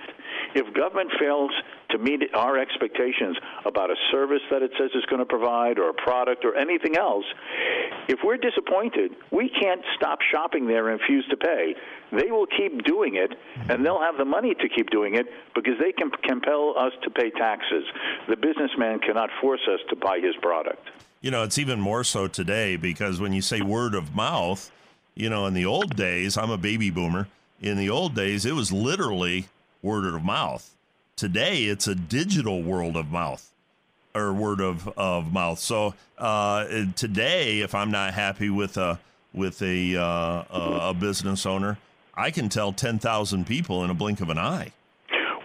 If 0.56 0.74
government 0.74 1.12
fails 1.20 1.52
to 1.92 1.98
meet 1.98 2.22
our 2.34 2.58
expectations 2.58 3.38
about 3.66 3.92
a 3.92 3.96
service 4.12 4.42
that 4.52 4.62
it 4.62 4.72
says 4.78 4.90
it's 4.94 5.06
going 5.06 5.20
to 5.20 5.26
provide 5.26 5.78
or 5.80 5.90
a 5.90 5.94
product 5.94 6.46
or 6.46 6.56
anything 6.56 6.98
else, 6.98 7.26
if 8.08 8.20
we're 8.24 8.38
disappointed, 8.38 9.12
we 9.32 9.50
can't 9.50 9.82
stop 9.96 10.20
shopping 10.32 10.68
there 10.68 10.90
and 10.90 11.00
refuse 11.00 11.26
to 11.30 11.38
pay. 11.38 11.76
They 12.12 12.32
will 12.32 12.48
keep 12.48 12.84
doing 12.86 13.16
it, 13.16 13.32
mm-hmm. 13.32 13.72
and 13.72 13.86
they'll 13.86 14.02
have 14.02 14.18
the 14.18 14.26
money 14.26 14.56
to 14.56 14.70
keep 14.70 14.90
doing 14.90 15.16
it 15.16 15.26
because 15.54 15.74
they 15.80 15.92
can 15.92 16.10
compel 16.24 16.74
us 16.78 16.94
to 17.04 17.10
pay 17.10 17.30
taxes. 17.32 17.84
The 18.28 18.38
businessman 18.38 19.00
cannot 19.00 19.30
force 19.42 19.62
us 19.72 19.80
to 19.90 19.96
buy 19.96 20.20
his 20.20 20.36
product. 20.42 20.90
You 21.22 21.32
know, 21.32 21.44
it's 21.44 21.58
even 21.58 21.80
more 21.80 22.04
so 22.04 22.28
today 22.28 22.78
because 22.78 23.20
when 23.20 23.34
you 23.34 23.42
say 23.42 23.62
word 23.62 23.96
of 23.96 24.16
mouth, 24.16 24.72
you 25.16 25.30
know, 25.30 25.48
in 25.48 25.54
the 25.54 25.66
old 25.66 25.96
days, 25.96 26.38
I'm 26.38 26.52
a 26.52 26.58
baby 26.58 26.92
boomer 26.92 27.28
in 27.62 27.78
the 27.78 27.90
old 27.90 28.16
days, 28.16 28.46
it 28.46 28.54
was 28.54 28.72
literally 28.72 29.48
word 29.82 30.06
of 30.06 30.24
mouth. 30.24 30.74
Today, 31.16 31.64
it's 31.64 31.88
a 31.88 31.96
digital 31.96 32.62
world 32.62 32.96
of 32.96 33.12
mouth 33.12 33.52
or 34.14 34.34
word 34.34 34.62
of, 34.62 34.88
of 34.98 35.32
mouth. 35.32 35.60
So 35.60 35.94
uh, 36.18 36.66
today, 36.96 37.62
if 37.62 37.74
I'm 37.76 37.92
not 37.92 38.14
happy 38.14 38.50
with 38.50 38.78
a 38.78 39.00
with 39.34 39.62
a, 39.62 39.96
uh, 39.96 40.90
a 40.90 40.94
business 40.94 41.46
owner, 41.46 41.78
I 42.16 42.32
can 42.32 42.50
tell 42.50 42.74
ten 42.74 43.00
thousand 43.00 43.46
people 43.46 43.84
in 43.84 43.90
a 43.90 43.94
blink 43.94 44.22
of 44.22 44.30
an 44.30 44.38
eye. 44.38 44.72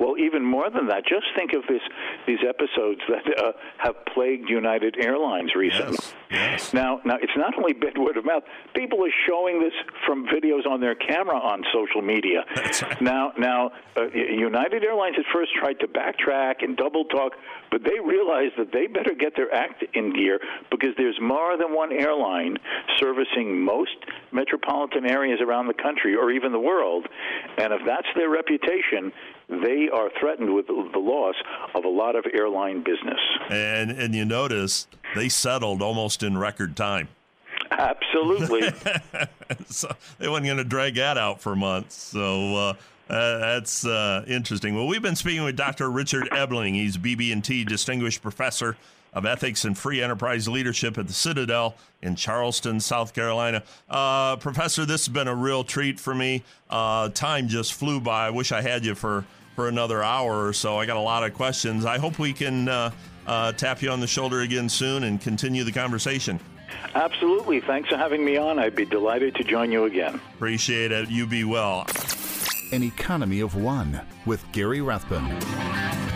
Well, 0.01 0.17
even 0.19 0.45
more 0.45 0.71
than 0.71 0.89
that, 0.89 1.05
just 1.07 1.27
think 1.37 1.53
of 1.53 1.63
this 1.69 1.83
these 2.27 2.39
episodes 2.47 3.01
that 3.09 3.39
uh, 3.39 3.53
have 3.79 3.95
plagued 4.15 4.49
United 4.49 4.97
Airlines 4.99 5.55
recently. 5.55 5.99
Yes, 6.01 6.15
yes. 6.31 6.75
Now, 6.75 7.01
now 7.05 7.17
it's 7.21 7.37
not 7.37 7.57
only 7.57 7.73
been 7.73 8.03
word 8.03 8.17
of 8.17 8.25
mouth. 8.25 8.45
People 8.75 9.05
are 9.05 9.15
showing 9.29 9.61
this 9.61 9.73
from 10.07 10.27
videos 10.27 10.67
on 10.67 10.81
their 10.81 10.95
camera 10.95 11.39
on 11.39 11.65
social 11.73 12.03
media. 12.03 12.45
Right. 12.57 13.01
Now, 13.01 13.33
now 13.39 13.71
uh, 13.97 14.07
United 14.13 14.85
Airlines 14.85 15.17
at 15.19 15.25
first 15.33 15.53
tried 15.59 15.81
to 15.81 15.89
backtrack 15.89 16.63
and 16.63 16.77
double 16.77 17.05
talk, 17.07 17.33
but 17.71 17.83
they 17.83 17.99
realized 18.01 18.55
that 18.59 18.73
they 18.73 18.87
better 18.87 19.15
get 19.19 19.35
their 19.37 19.53
act 19.53 19.85
in 19.95 20.13
gear 20.13 20.41
because 20.71 20.91
there's 20.97 21.19
more 21.21 21.57
than 21.57 21.75
one 21.75 21.93
airline 21.93 22.57
servicing 22.99 23.61
most 23.61 23.97
metropolitan 24.33 25.07
areas 25.07 25.41
around 25.41 25.67
the 25.67 25.75
country 25.75 26.15
or 26.15 26.31
even 26.31 26.53
the 26.53 26.59
world, 26.59 27.07
and 27.59 27.73
if 27.73 27.81
that's 27.87 28.09
their 28.17 28.31
reputation, 28.31 29.13
they 29.61 29.89
are 29.93 30.11
threatened 30.19 30.55
with 30.55 30.67
the 30.67 30.99
loss 30.99 31.35
of 31.75 31.85
a 31.85 31.89
lot 31.89 32.17
of 32.17 32.25
airline 32.33 32.83
business. 32.83 33.21
And 33.51 33.91
and 33.91 34.15
you 34.15 34.25
notice 34.25 34.87
they 35.15 35.29
settled 35.29 35.83
almost 35.83 36.23
in 36.23 36.39
record 36.39 36.77
time. 36.77 37.09
Absolutely. 37.71 38.71
so 39.67 39.91
they 40.19 40.29
wasn't 40.29 40.47
going 40.47 40.59
to 40.59 40.65
drag 40.65 40.95
that 40.97 41.19
out 41.19 41.41
for 41.41 41.57
months. 41.57 41.95
So 41.95 42.57
uh, 42.57 42.75
uh, 43.09 43.39
that's 43.39 43.85
uh, 43.85 44.25
interesting. 44.27 44.75
Well, 44.75 44.87
we've 44.87 45.03
been 45.03 45.17
speaking 45.17 45.45
with 45.45 45.57
Dr. 45.57 45.91
Richard 45.91 46.29
Ebeling. 46.31 46.75
He's 46.75 46.97
BB&T 46.97 47.65
Distinguished 47.65 48.23
Professor 48.23 48.77
of 49.13 49.27
Ethics 49.27 49.65
and 49.65 49.77
Free 49.77 50.03
Enterprise 50.03 50.49
Leadership 50.49 50.97
at 50.97 51.07
the 51.07 51.13
Citadel 51.13 51.75
in 52.01 52.17
Charleston, 52.17 52.81
South 52.81 53.13
Carolina. 53.13 53.63
Uh, 53.89 54.37
professor, 54.37 54.87
this 54.87 55.07
has 55.07 55.13
been 55.13 55.29
a 55.29 55.35
real 55.35 55.65
treat 55.65 56.01
for 56.01 56.15
me. 56.15 56.43
Uh, 56.71 57.11
time 57.11 57.49
just 57.49 57.75
flew 57.75 58.01
by. 58.01 58.27
I 58.27 58.31
wish 58.31 58.53
I 58.53 58.63
had 58.63 58.85
you 58.85 58.95
for, 58.95 59.27
for 59.55 59.69
another 59.69 60.03
hour 60.03 60.47
or 60.47 60.53
so. 60.53 60.79
I 60.79 60.87
got 60.87 60.97
a 60.97 61.01
lot 61.01 61.25
of 61.25 61.35
questions. 61.35 61.85
I 61.85 61.99
hope 61.99 62.19
we 62.19 62.33
can 62.33 62.69
uh, 62.69 62.91
uh 63.27 63.53
tap 63.53 63.83
you 63.83 63.91
on 63.91 64.01
the 64.01 64.07
shoulder 64.07 64.41
again 64.41 64.69
soon 64.69 65.05
and 65.05 65.21
continue 65.21 65.65
the 65.65 65.73
conversation. 65.73 66.41
Absolutely. 66.95 67.61
Thanks 67.61 67.89
for 67.89 67.97
having 67.97 68.25
me 68.25 68.37
on. 68.37 68.59
I'd 68.59 68.75
be 68.75 68.85
delighted 68.85 69.35
to 69.37 69.45
join 69.45 69.73
you 69.73 69.85
again. 69.85 70.21
Appreciate 70.35 70.93
it. 70.93 71.09
You 71.09 71.27
be 71.27 71.45
well. 71.45 71.87
An 72.73 72.83
Economy 72.83 73.41
of 73.41 73.55
One 73.55 74.01
with 74.27 74.45
Gary 74.53 74.81
Rathbun. 74.81 76.12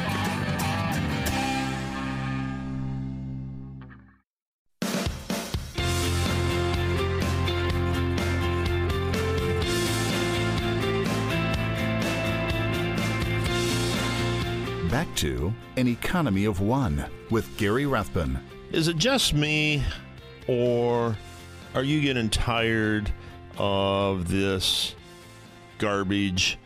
To 15.17 15.53
An 15.77 15.89
Economy 15.89 16.45
of 16.45 16.61
One 16.61 17.05
with 17.31 17.57
Gary 17.57 17.87
Rathbun. 17.87 18.39
Is 18.73 18.89
it 18.89 18.97
just 18.97 19.35
me, 19.35 19.83
or 20.47 21.17
are 21.75 21.83
you 21.83 22.01
getting 22.01 22.31
tired 22.31 23.11
of 23.59 24.29
this 24.29 24.95
garbage 25.79 26.59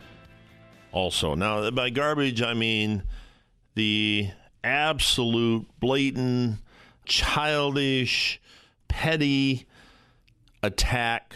also. 0.91 1.35
Now, 1.35 1.69
by 1.71 1.89
garbage, 1.89 2.41
I 2.41 2.53
mean 2.53 3.03
the 3.75 4.29
absolute, 4.63 5.67
blatant, 5.79 6.57
childish, 7.05 8.41
petty 8.87 9.65
attack 10.61 11.35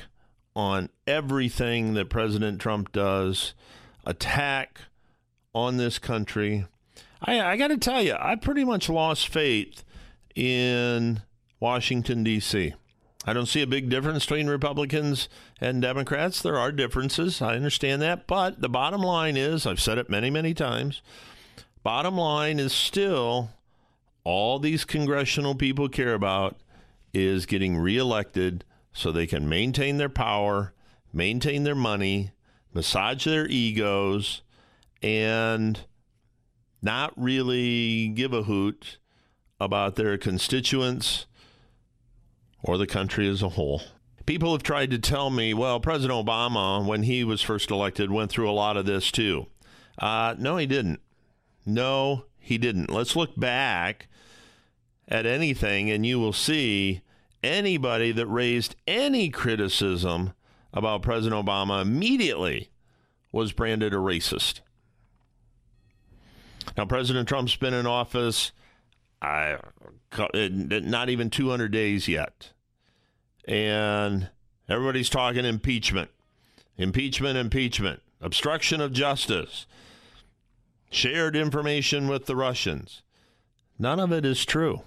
on 0.56 0.90
everything 1.08 1.94
that 1.96 2.10
President 2.10 2.62
Trump 2.62 2.92
does, 2.92 3.54
attack 4.06 4.80
on 5.54 5.78
this 5.78 6.00
country. 6.00 6.66
I, 7.26 7.42
I 7.42 7.58
got 7.58 7.70
to 7.70 7.78
tell 7.78 8.02
you, 8.02 8.16
I 8.18 8.36
pretty 8.36 8.64
much 8.64 8.88
lost 8.88 9.28
faith 9.28 9.84
in 10.36 11.22
Washington, 11.60 12.24
D.C. 12.24 12.74
I 13.26 13.34
don't 13.34 13.48
see 13.48 13.64
a 13.64 13.68
big 13.68 13.90
difference 13.90 14.26
between 14.26 14.48
Republicans 14.48 15.28
and 15.60 15.82
Democrats. 15.82 16.42
There 16.42 16.60
are 16.60 16.72
differences. 16.72 17.42
I 17.42 17.56
understand 17.56 18.02
that. 18.04 18.28
But 18.28 18.62
the 18.62 18.70
bottom 18.70 19.02
line 19.02 19.36
is 19.36 19.66
I've 19.66 19.82
said 19.82 19.98
it 19.98 20.10
many, 20.10 20.30
many 20.30 20.54
times. 20.54 21.02
Bottom 21.82 22.18
line 22.18 22.60
is 22.60 22.72
still 22.72 23.50
all 24.24 24.60
these 24.60 24.86
congressional 24.86 25.56
people 25.56 25.90
care 25.90 26.14
about 26.14 26.58
is 27.14 27.48
getting 27.48 27.78
reelected 27.78 28.64
so 28.94 29.12
they 29.12 29.28
can 29.28 29.50
maintain 29.50 29.98
their 29.98 30.10
power, 30.10 30.74
maintain 31.12 31.64
their 31.64 31.76
money, 31.76 32.32
massage 32.74 33.26
their 33.26 33.48
egos, 33.48 34.42
and 35.02 35.82
not 36.86 37.12
really 37.18 38.08
give 38.10 38.32
a 38.32 38.44
hoot 38.44 39.00
about 39.60 39.96
their 39.96 40.18
constituents 40.18 41.26
or 42.64 42.78
the 42.78 42.88
country 42.88 43.28
as 43.28 43.42
a 43.42 43.50
whole. 43.50 43.82
People 44.26 44.54
have 44.54 44.64
tried 44.64 44.92
to 44.92 45.00
tell 45.00 45.30
me, 45.30 45.54
well, 45.54 45.80
President 45.80 46.26
Obama, 46.26 46.86
when 46.86 47.04
he 47.04 47.24
was 47.24 47.42
first 47.42 47.70
elected, 47.70 48.12
went 48.12 48.32
through 48.32 48.50
a 48.50 48.54
lot 48.54 48.78
of 48.78 48.86
this 48.86 49.12
too. 49.12 49.48
Uh, 50.00 50.36
no, 50.38 50.58
he 50.58 50.66
didn't. 50.66 51.00
No, 51.66 52.26
he 52.40 52.58
didn't. 52.58 52.92
Let's 52.92 53.16
look 53.16 53.36
back 53.36 54.08
at 55.08 55.26
anything, 55.26 55.90
and 55.90 56.06
you 56.06 56.20
will 56.20 56.34
see 56.34 57.02
anybody 57.44 58.12
that 58.12 58.28
raised 58.28 58.76
any 58.88 59.30
criticism 59.30 60.34
about 60.74 61.02
President 61.02 61.46
Obama 61.46 61.82
immediately 61.82 62.70
was 63.32 63.52
branded 63.52 63.94
a 63.94 63.98
racist. 63.98 64.62
Now, 66.78 66.86
President 66.86 67.28
Trump's 67.28 67.56
been 67.56 67.74
in 67.74 67.86
office 67.86 68.52
I, 69.22 69.58
not 70.40 71.10
even 71.10 71.30
200 71.30 71.72
days 71.72 72.08
yet 72.08 72.52
and 73.48 74.30
everybody's 74.68 75.10
talking 75.10 75.46
impeachment, 75.46 76.10
impeachment, 76.78 77.38
impeachment, 77.38 78.02
obstruction 78.22 78.82
of 78.82 78.92
justice, 78.92 79.66
shared 80.90 81.36
information 81.36 82.08
with 82.08 82.26
the 82.26 82.36
Russians. 82.36 83.04
None 83.78 84.00
of 84.00 84.12
it 84.12 84.26
is 84.26 84.46
true. 84.46 84.82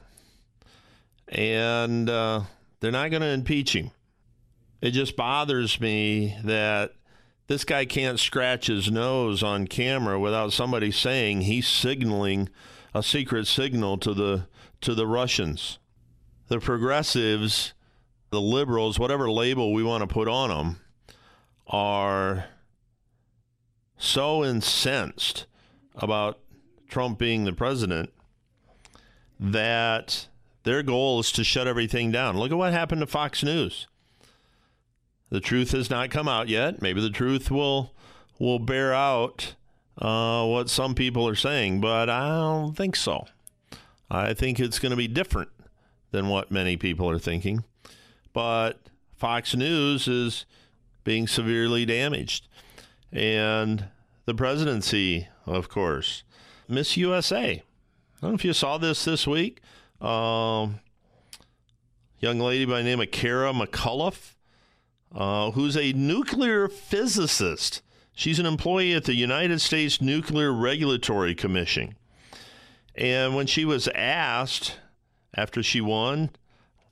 And 1.29 2.09
uh, 2.09 2.43
they're 2.81 2.91
not 2.91 3.11
going 3.11 3.23
to 3.23 3.29
impeach 3.29 3.75
him. 3.75 3.91
It 4.81 4.93
just 4.93 5.17
bothers 5.17 5.81
me 5.81 6.37
that 6.45 6.93
this 7.49 7.65
guy 7.65 7.85
can't 7.85 8.21
scratch 8.21 8.69
his 8.69 8.91
nose 8.91 9.43
on 9.43 9.67
camera 9.67 10.21
without 10.21 10.53
somebody 10.53 10.91
saying 10.91 11.43
he's 11.43 11.67
signaling 11.67 12.49
a 12.95 13.03
secret 13.03 13.47
signal 13.47 13.99
to 13.99 14.15
the 14.15 14.47
to 14.81 14.95
the 14.95 15.07
Russians. 15.07 15.79
The 16.47 16.61
progressives 16.61 17.75
the 18.31 18.41
liberals, 18.41 18.99
whatever 18.99 19.31
label 19.31 19.73
we 19.73 19.83
want 19.83 20.03
to 20.03 20.07
put 20.07 20.29
on 20.29 20.51
them, 20.51 20.81
are 21.67 22.47
so 23.97 24.45
incensed 24.45 25.47
about 25.97 26.39
Trump 26.89 27.19
being 27.19 27.45
the 27.45 27.53
president 27.53 28.13
that 29.41 30.29
their 30.65 30.83
goal 30.83 31.21
is 31.21 31.33
to 31.33 31.45
shut 31.45 31.67
everything 31.67 32.11
down. 32.11 32.37
Look 32.37 32.53
at 32.53 32.59
what 32.59 32.73
happened 32.73 33.01
to 33.01 33.07
Fox 33.07 33.43
News. 33.43 33.87
The 35.31 35.41
truth 35.41 35.73
has 35.73 35.91
not 35.91 36.11
come 36.11 36.29
out 36.29 36.49
yet. 36.49 36.81
Maybe 36.81 37.01
the 37.01 37.11
truth 37.11 37.51
will 37.51 37.93
will 38.39 38.59
bear 38.59 38.95
out 38.95 39.55
uh, 39.99 40.47
what 40.47 40.71
some 40.71 40.95
people 40.95 41.27
are 41.27 41.35
saying, 41.35 41.81
but 41.81 42.09
I 42.09 42.29
don't 42.29 42.77
think 42.77 42.95
so. 42.95 43.27
I 44.11 44.33
think 44.33 44.61
it's 44.61 44.79
going 44.79 44.91
to 44.91 44.97
be 44.97 45.09
different 45.09 45.51
than 46.13 46.29
what 46.29 46.51
many 46.51 46.77
people 46.77 47.11
are 47.11 47.19
thinking 47.19 47.65
but 48.39 48.79
Fox 49.17 49.57
News 49.57 50.07
is 50.07 50.47
being 51.03 51.27
severely 51.27 51.85
damaged. 51.85 52.47
And 53.11 53.87
the 54.27 54.35
presidency, 54.35 55.27
of 55.45 55.69
course. 55.69 56.23
Miss 56.69 56.97
USA. 56.97 57.51
I 57.51 57.63
don't 58.21 58.31
know 58.31 58.35
if 58.37 58.45
you 58.45 58.53
saw 58.53 58.79
this 58.79 59.05
this 59.05 59.27
week. 59.27 59.61
Um, 60.01 60.79
young 62.21 62.39
lady 62.39 62.65
by 62.65 62.79
the 62.79 62.85
name 62.85 63.01
of 63.01 63.11
Kara 63.11 63.53
McCullough, 63.53 64.35
uh, 65.15 65.51
who's 65.53 65.77
a 65.77 65.93
nuclear 65.93 66.69
physicist. 66.69 67.83
She's 68.13 68.39
an 68.39 68.47
employee 68.47 68.95
at 68.95 69.05
the 69.05 69.15
United 69.15 69.61
States 69.61 70.01
Nuclear 70.01 70.53
Regulatory 70.53 71.35
Commission. 71.35 71.97
And 72.95 73.37
when 73.37 73.47
she 73.47 73.65
was 73.65 73.89
asked 73.95 74.79
after 75.35 75.63
she 75.63 75.81
won 75.81 76.31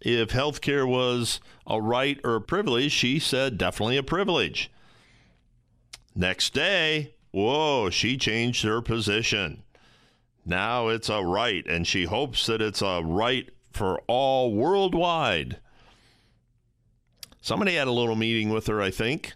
if 0.00 0.29
healthcare 0.31 0.87
was 0.87 1.40
a 1.66 1.81
right 1.81 2.20
or 2.22 2.37
a 2.37 2.40
privilege, 2.40 2.92
she 2.92 3.18
said 3.18 3.59
definitely 3.59 3.96
a 3.96 4.02
privilege. 4.02 4.70
Next 6.14 6.55
day, 6.55 7.14
whoa, 7.33 7.90
she 7.90 8.16
changed 8.16 8.62
her 8.62 8.81
position. 8.81 9.62
Now 10.44 10.88
it's 10.88 11.09
a 11.09 11.24
right, 11.24 11.66
and 11.66 11.87
she 11.87 12.05
hopes 12.05 12.46
that 12.46 12.62
it's 12.62 12.83
a 12.83 13.02
right 13.05 13.50
for 13.72 14.00
all 14.07 14.55
worldwide. 14.55 15.59
Somebody 17.47 17.77
had 17.77 17.87
a 17.87 17.92
little 17.92 18.17
meeting 18.17 18.49
with 18.49 18.67
her, 18.67 18.83
I 18.83 18.90
think. 18.90 19.35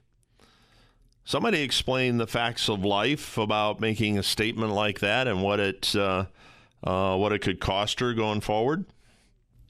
Somebody 1.25 1.63
explained 1.63 2.19
the 2.19 2.27
facts 2.27 2.69
of 2.69 2.85
life 2.85 3.39
about 3.39 3.79
making 3.79 4.19
a 4.19 4.25
statement 4.25 4.73
like 4.73 4.99
that 4.99 5.29
and 5.29 5.45
what 5.45 5.61
it 5.61 5.95
uh, 5.95 6.25
uh, 6.83 7.17
what 7.17 7.33
it 7.33 7.39
could 7.39 7.61
cost 7.61 8.01
her 8.01 8.13
going 8.13 8.41
forward. 8.41 8.85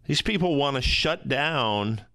These 0.07 0.23
people 0.23 0.57
want 0.57 0.77
to 0.77 0.81
shut 0.81 1.29
down 1.29 2.07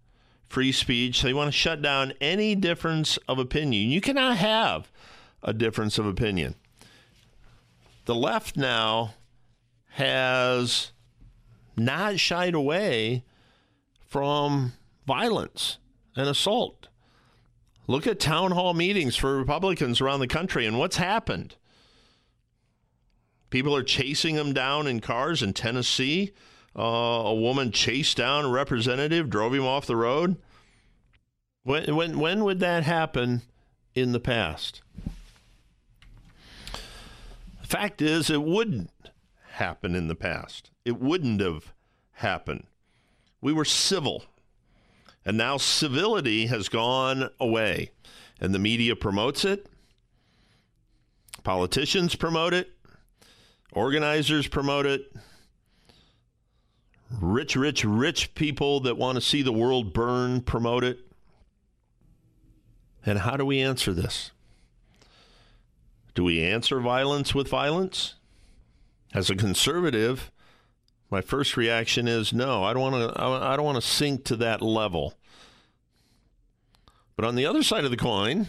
free 0.49 0.71
speech. 0.71 1.21
They 1.21 1.31
want 1.31 1.49
to 1.49 1.55
shut 1.55 1.83
down 1.83 2.13
any 2.19 2.55
difference 2.55 3.17
of 3.27 3.37
opinion. 3.37 3.91
You 3.91 4.01
cannot 4.01 4.37
have 4.37 4.91
a 5.43 5.53
difference 5.53 5.99
of 5.99 6.07
opinion. 6.07 6.55
The 8.05 8.15
left 8.15 8.57
now 8.57 9.13
has 9.89 10.91
not 11.77 12.19
shied 12.19 12.55
away 12.55 13.23
from 14.07 14.73
violence 15.05 15.77
and 16.15 16.27
assault. 16.27 16.87
Look 17.87 18.07
at 18.07 18.19
town 18.19 18.51
hall 18.51 18.73
meetings 18.73 19.15
for 19.15 19.37
Republicans 19.37 20.01
around 20.01 20.19
the 20.19 20.27
country 20.27 20.65
and 20.65 20.79
what's 20.79 20.97
happened. 20.97 21.55
People 23.49 23.75
are 23.75 23.83
chasing 23.83 24.35
them 24.35 24.53
down 24.53 24.87
in 24.87 24.99
cars 24.99 25.43
in 25.43 25.53
Tennessee. 25.53 26.33
Uh, 26.77 26.81
a 26.81 27.35
woman 27.35 27.71
chased 27.71 28.17
down 28.17 28.45
a 28.45 28.49
representative, 28.49 29.29
drove 29.29 29.53
him 29.53 29.65
off 29.65 29.85
the 29.85 29.95
road. 29.95 30.37
When, 31.63 31.95
when, 31.95 32.19
when 32.19 32.43
would 32.43 32.59
that 32.59 32.83
happen 32.83 33.43
in 33.93 34.11
the 34.11 34.19
past? 34.19 34.81
The 37.61 37.67
fact 37.67 38.01
is, 38.01 38.29
it 38.29 38.43
wouldn't 38.43 38.91
happen 39.51 39.95
in 39.95 40.07
the 40.07 40.15
past. 40.15 40.69
It 40.83 40.99
wouldn't 40.99 41.41
have 41.41 41.73
happened. 42.13 42.65
We 43.41 43.53
were 43.53 43.65
civil. 43.65 44.25
And 45.25 45.37
now 45.37 45.57
civility 45.57 46.45
has 46.47 46.69
gone 46.69 47.29
away. 47.39 47.91
And 48.39 48.53
the 48.53 48.59
media 48.59 48.95
promotes 48.95 49.43
it. 49.43 49.67
Politicians 51.43 52.15
promote 52.15 52.53
it. 52.53 52.71
Organizers 53.71 54.47
promote 54.47 54.85
it. 54.85 55.11
Rich, 57.21 57.55
rich, 57.55 57.85
rich 57.85 58.35
people 58.35 58.79
that 58.81 58.97
want 58.97 59.15
to 59.15 59.21
see 59.21 59.41
the 59.41 59.53
world 59.53 59.93
burn 59.93 60.41
promote 60.41 60.83
it. 60.83 60.99
And 63.05 63.19
how 63.19 63.37
do 63.37 63.45
we 63.45 63.61
answer 63.61 63.93
this? 63.93 64.31
Do 66.15 66.23
we 66.23 66.41
answer 66.41 66.79
violence 66.79 67.35
with 67.35 67.47
violence? 67.47 68.15
As 69.13 69.29
a 69.29 69.35
conservative, 69.35 70.31
my 71.15 71.21
first 71.21 71.55
reaction 71.55 72.09
is 72.09 72.33
no. 72.33 72.65
I 72.65 72.73
don't 72.73 72.91
want 72.91 73.15
to. 73.15 73.23
I 73.23 73.55
don't 73.55 73.63
want 73.63 73.77
to 73.77 73.81
sink 73.81 74.25
to 74.25 74.35
that 74.35 74.61
level. 74.61 75.13
But 77.15 77.23
on 77.23 77.35
the 77.35 77.45
other 77.45 77.63
side 77.63 77.85
of 77.85 77.91
the 77.91 77.95
coin, 77.95 78.47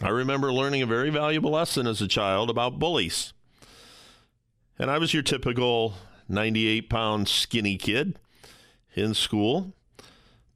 I 0.00 0.08
remember 0.08 0.54
learning 0.54 0.80
a 0.80 0.86
very 0.86 1.10
valuable 1.10 1.50
lesson 1.50 1.86
as 1.86 2.00
a 2.00 2.08
child 2.08 2.48
about 2.48 2.78
bullies. 2.78 3.34
And 4.78 4.90
I 4.90 4.96
was 4.96 5.12
your 5.12 5.22
typical 5.22 5.96
98 6.30 6.88
pound 6.88 7.28
skinny 7.28 7.76
kid 7.76 8.18
in 8.94 9.12
school. 9.12 9.74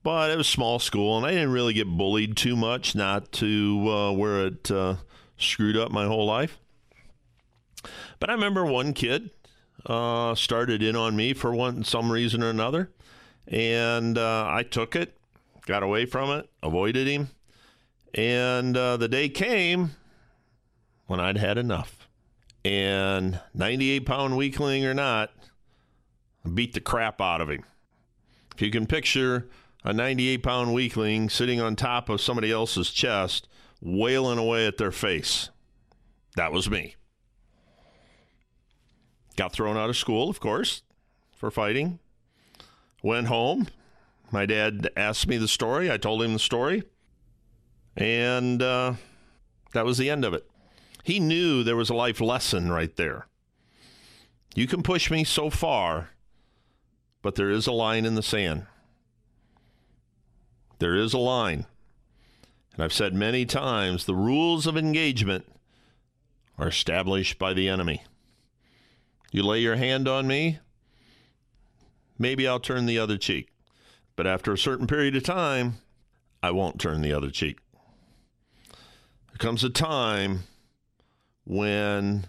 But 0.02 0.30
it 0.30 0.38
was 0.38 0.48
small 0.48 0.78
school, 0.78 1.18
and 1.18 1.26
I 1.26 1.32
didn't 1.32 1.52
really 1.52 1.74
get 1.74 1.86
bullied 1.86 2.34
too 2.34 2.56
much, 2.56 2.94
not 2.94 3.30
to 3.32 3.90
uh, 3.90 4.12
where 4.12 4.46
it 4.46 4.70
uh, 4.70 4.96
screwed 5.36 5.76
up 5.76 5.92
my 5.92 6.06
whole 6.06 6.24
life. 6.24 6.56
But 8.18 8.30
I 8.30 8.32
remember 8.32 8.64
one 8.64 8.94
kid 8.94 9.28
uh, 9.86 10.34
started 10.34 10.82
in 10.82 10.96
on 10.96 11.16
me 11.16 11.32
for 11.34 11.54
one 11.54 11.84
some 11.84 12.10
reason 12.10 12.42
or 12.42 12.50
another, 12.50 12.90
and 13.46 14.16
uh, 14.18 14.46
I 14.48 14.62
took 14.62 14.96
it, 14.96 15.16
got 15.66 15.82
away 15.82 16.06
from 16.06 16.30
it, 16.30 16.48
avoided 16.62 17.06
him, 17.06 17.30
and 18.14 18.76
uh, 18.76 18.96
the 18.96 19.08
day 19.08 19.28
came 19.28 19.92
when 21.06 21.20
I'd 21.20 21.38
had 21.38 21.58
enough. 21.58 22.08
And 22.64 23.40
98 23.52 24.06
pound 24.06 24.36
weakling 24.36 24.86
or 24.86 24.94
not, 24.94 25.30
beat 26.54 26.72
the 26.72 26.80
crap 26.80 27.20
out 27.20 27.40
of 27.40 27.50
him. 27.50 27.64
If 28.54 28.62
you 28.62 28.70
can 28.70 28.86
picture 28.86 29.48
a 29.84 29.92
98 29.92 30.42
pound 30.42 30.72
weakling 30.72 31.28
sitting 31.28 31.60
on 31.60 31.76
top 31.76 32.08
of 32.08 32.20
somebody 32.20 32.50
else's 32.50 32.90
chest, 32.90 33.48
wailing 33.82 34.38
away 34.38 34.66
at 34.66 34.78
their 34.78 34.92
face, 34.92 35.50
that 36.36 36.52
was 36.52 36.70
me. 36.70 36.96
Got 39.36 39.52
thrown 39.52 39.76
out 39.76 39.90
of 39.90 39.96
school, 39.96 40.30
of 40.30 40.40
course, 40.40 40.82
for 41.32 41.50
fighting. 41.50 41.98
Went 43.02 43.26
home. 43.26 43.68
My 44.30 44.46
dad 44.46 44.90
asked 44.96 45.26
me 45.26 45.36
the 45.36 45.48
story. 45.48 45.90
I 45.90 45.96
told 45.96 46.22
him 46.22 46.32
the 46.32 46.38
story. 46.38 46.84
And 47.96 48.62
uh, 48.62 48.94
that 49.72 49.84
was 49.84 49.98
the 49.98 50.10
end 50.10 50.24
of 50.24 50.34
it. 50.34 50.48
He 51.02 51.20
knew 51.20 51.62
there 51.62 51.76
was 51.76 51.90
a 51.90 51.94
life 51.94 52.20
lesson 52.20 52.72
right 52.72 52.94
there. 52.96 53.26
You 54.54 54.66
can 54.66 54.82
push 54.82 55.10
me 55.10 55.24
so 55.24 55.50
far, 55.50 56.10
but 57.22 57.34
there 57.34 57.50
is 57.50 57.66
a 57.66 57.72
line 57.72 58.04
in 58.04 58.14
the 58.14 58.22
sand. 58.22 58.66
There 60.78 60.94
is 60.94 61.12
a 61.12 61.18
line. 61.18 61.66
And 62.74 62.82
I've 62.82 62.92
said 62.92 63.14
many 63.14 63.46
times 63.46 64.04
the 64.04 64.14
rules 64.14 64.66
of 64.66 64.76
engagement 64.76 65.44
are 66.58 66.68
established 66.68 67.38
by 67.38 67.52
the 67.52 67.68
enemy. 67.68 68.02
You 69.34 69.42
lay 69.42 69.58
your 69.58 69.74
hand 69.74 70.06
on 70.06 70.28
me, 70.28 70.60
maybe 72.20 72.46
I'll 72.46 72.60
turn 72.60 72.86
the 72.86 73.00
other 73.00 73.18
cheek. 73.18 73.48
But 74.14 74.28
after 74.28 74.52
a 74.52 74.56
certain 74.56 74.86
period 74.86 75.16
of 75.16 75.24
time, 75.24 75.78
I 76.40 76.52
won't 76.52 76.78
turn 76.78 77.02
the 77.02 77.12
other 77.12 77.30
cheek. 77.30 77.58
There 78.70 79.38
comes 79.38 79.64
a 79.64 79.70
time 79.70 80.44
when 81.42 82.26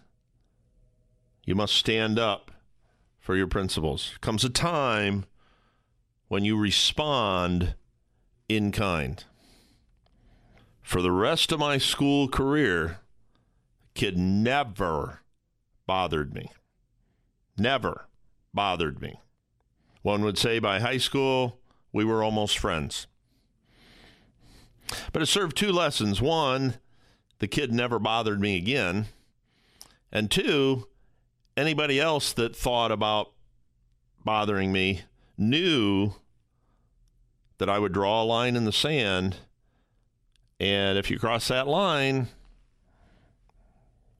you 1.45 1.53
must 1.53 1.75
stand 1.75 2.17
up 2.17 2.49
for 3.19 3.35
your 3.35 3.45
principles. 3.45 4.09
There 4.09 4.19
comes 4.21 4.43
a 4.43 4.49
time 4.49 5.25
when 6.27 6.43
you 6.43 6.57
respond 6.57 7.75
in 8.49 8.71
kind. 8.71 9.23
For 10.81 11.03
the 11.03 11.11
rest 11.11 11.51
of 11.51 11.59
my 11.59 11.77
school 11.77 12.27
career, 12.27 12.97
kid 13.93 14.17
never 14.17 15.19
bothered 15.85 16.33
me. 16.33 16.49
Never 17.57 18.07
bothered 18.53 19.01
me. 19.01 19.19
One 20.01 20.23
would 20.23 20.37
say 20.37 20.59
by 20.59 20.79
high 20.79 20.97
school, 20.97 21.59
we 21.91 22.05
were 22.05 22.23
almost 22.23 22.57
friends. 22.57 23.07
But 25.11 25.21
it 25.21 25.27
served 25.27 25.57
two 25.57 25.71
lessons. 25.71 26.21
One, 26.21 26.75
the 27.39 27.47
kid 27.47 27.73
never 27.73 27.99
bothered 27.99 28.39
me 28.39 28.57
again. 28.57 29.07
And 30.11 30.29
two, 30.29 30.87
anybody 31.57 31.99
else 31.99 32.33
that 32.33 32.55
thought 32.55 32.91
about 32.91 33.31
bothering 34.23 34.71
me 34.71 35.01
knew 35.37 36.13
that 37.57 37.69
I 37.69 37.79
would 37.79 37.93
draw 37.93 38.23
a 38.23 38.25
line 38.25 38.55
in 38.55 38.65
the 38.65 38.71
sand. 38.71 39.37
And 40.59 40.97
if 40.97 41.09
you 41.09 41.19
cross 41.19 41.47
that 41.47 41.67
line, 41.67 42.27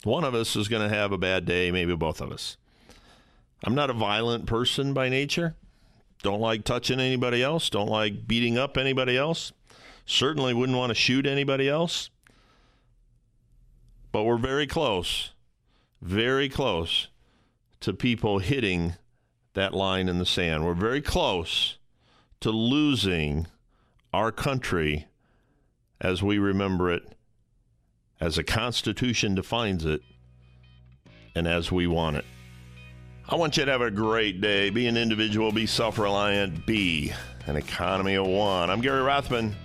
one 0.04 0.24
of 0.24 0.36
us 0.36 0.56
is 0.56 0.68
going 0.68 0.88
to 0.88 0.96
have 0.96 1.12
a 1.12 1.18
bad 1.18 1.46
day, 1.46 1.72
maybe 1.72 1.96
both 1.96 2.22
of 2.22 2.32
us. 2.32 2.58
I'm 3.64 3.76
not 3.76 3.90
a 3.90 3.94
violent 3.94 4.46
person 4.46 4.94
by 4.94 5.10
nature. 5.10 5.56
Don't 6.22 6.42
like 6.42 6.64
touching 6.64 7.00
anybody 7.00 7.44
else. 7.44 7.70
Don't 7.70 7.90
like 7.90 8.28
beating 8.28 8.58
up 8.58 8.78
anybody 8.78 9.18
else. 9.18 9.52
Certainly 10.06 10.54
wouldn't 10.54 10.78
want 10.78 10.90
to 10.90 10.96
shoot 10.96 11.26
anybody 11.26 11.70
else. 11.70 12.10
But 14.12 14.24
we're 14.24 14.38
very 14.38 14.68
close, 14.68 15.32
very 16.02 16.50
close 16.50 17.10
to 17.82 17.94
people 17.94 18.40
hitting 18.40 18.96
that 19.54 19.74
line 19.74 20.08
in 20.08 20.20
the 20.20 20.26
sand. 20.26 20.66
We're 20.66 20.74
very 20.74 21.02
close 21.02 21.78
to 22.40 22.52
losing 22.52 23.48
our 24.14 24.32
country 24.32 25.08
as 26.00 26.22
we 26.22 26.38
remember 26.38 26.92
it, 26.92 27.04
as 28.20 28.36
the 28.36 28.44
Constitution 28.44 29.36
defines 29.36 29.86
it, 29.86 30.02
and 31.36 31.48
as 31.48 31.72
we 31.72 31.88
want 31.88 32.18
it. 32.18 32.26
I 33.28 33.34
want 33.34 33.58
you 33.58 33.66
to 33.66 33.72
have 33.72 33.82
a 33.82 33.90
great 33.90 34.40
day. 34.40 34.70
Be 34.70 34.86
an 34.86 34.98
individual, 34.98 35.52
be 35.52 35.66
self 35.66 35.98
reliant, 35.98 36.64
be 36.68 37.12
an 37.48 37.56
economy 37.56 38.14
of 38.16 38.28
one. 38.28 38.70
I'm 38.70 38.82
Gary 38.82 39.02
Rathbun. 39.02 39.56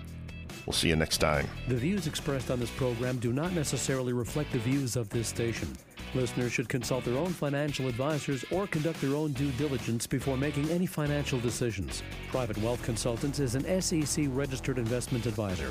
We'll 0.65 0.73
see 0.73 0.89
you 0.89 0.97
next 0.97 1.19
time. 1.19 1.47
The 1.69 1.77
views 1.77 2.07
expressed 2.07 2.51
on 2.51 2.59
this 2.59 2.71
program 2.71 3.19
do 3.19 3.35
not 3.35 3.53
necessarily 3.53 4.15
reflect 4.15 4.53
the 4.53 4.59
views 4.61 4.97
of 4.97 5.11
this 5.11 5.29
station. 5.29 5.69
Listeners 6.15 6.53
should 6.53 6.71
consult 6.71 7.05
their 7.05 7.19
own 7.19 7.35
financial 7.35 7.87
advisors 7.87 8.45
or 8.51 8.67
conduct 8.67 9.01
their 9.03 9.15
own 9.15 9.33
due 9.33 9.51
diligence 9.53 10.07
before 10.07 10.39
making 10.39 10.71
any 10.71 10.87
financial 10.87 11.39
decisions. 11.39 12.03
Private 12.31 12.57
Wealth 12.59 12.83
Consultants 12.83 13.41
is 13.41 13.57
an 13.57 13.83
SEC 13.83 14.27
registered 14.31 14.79
investment 14.79 15.27
advisor. 15.27 15.71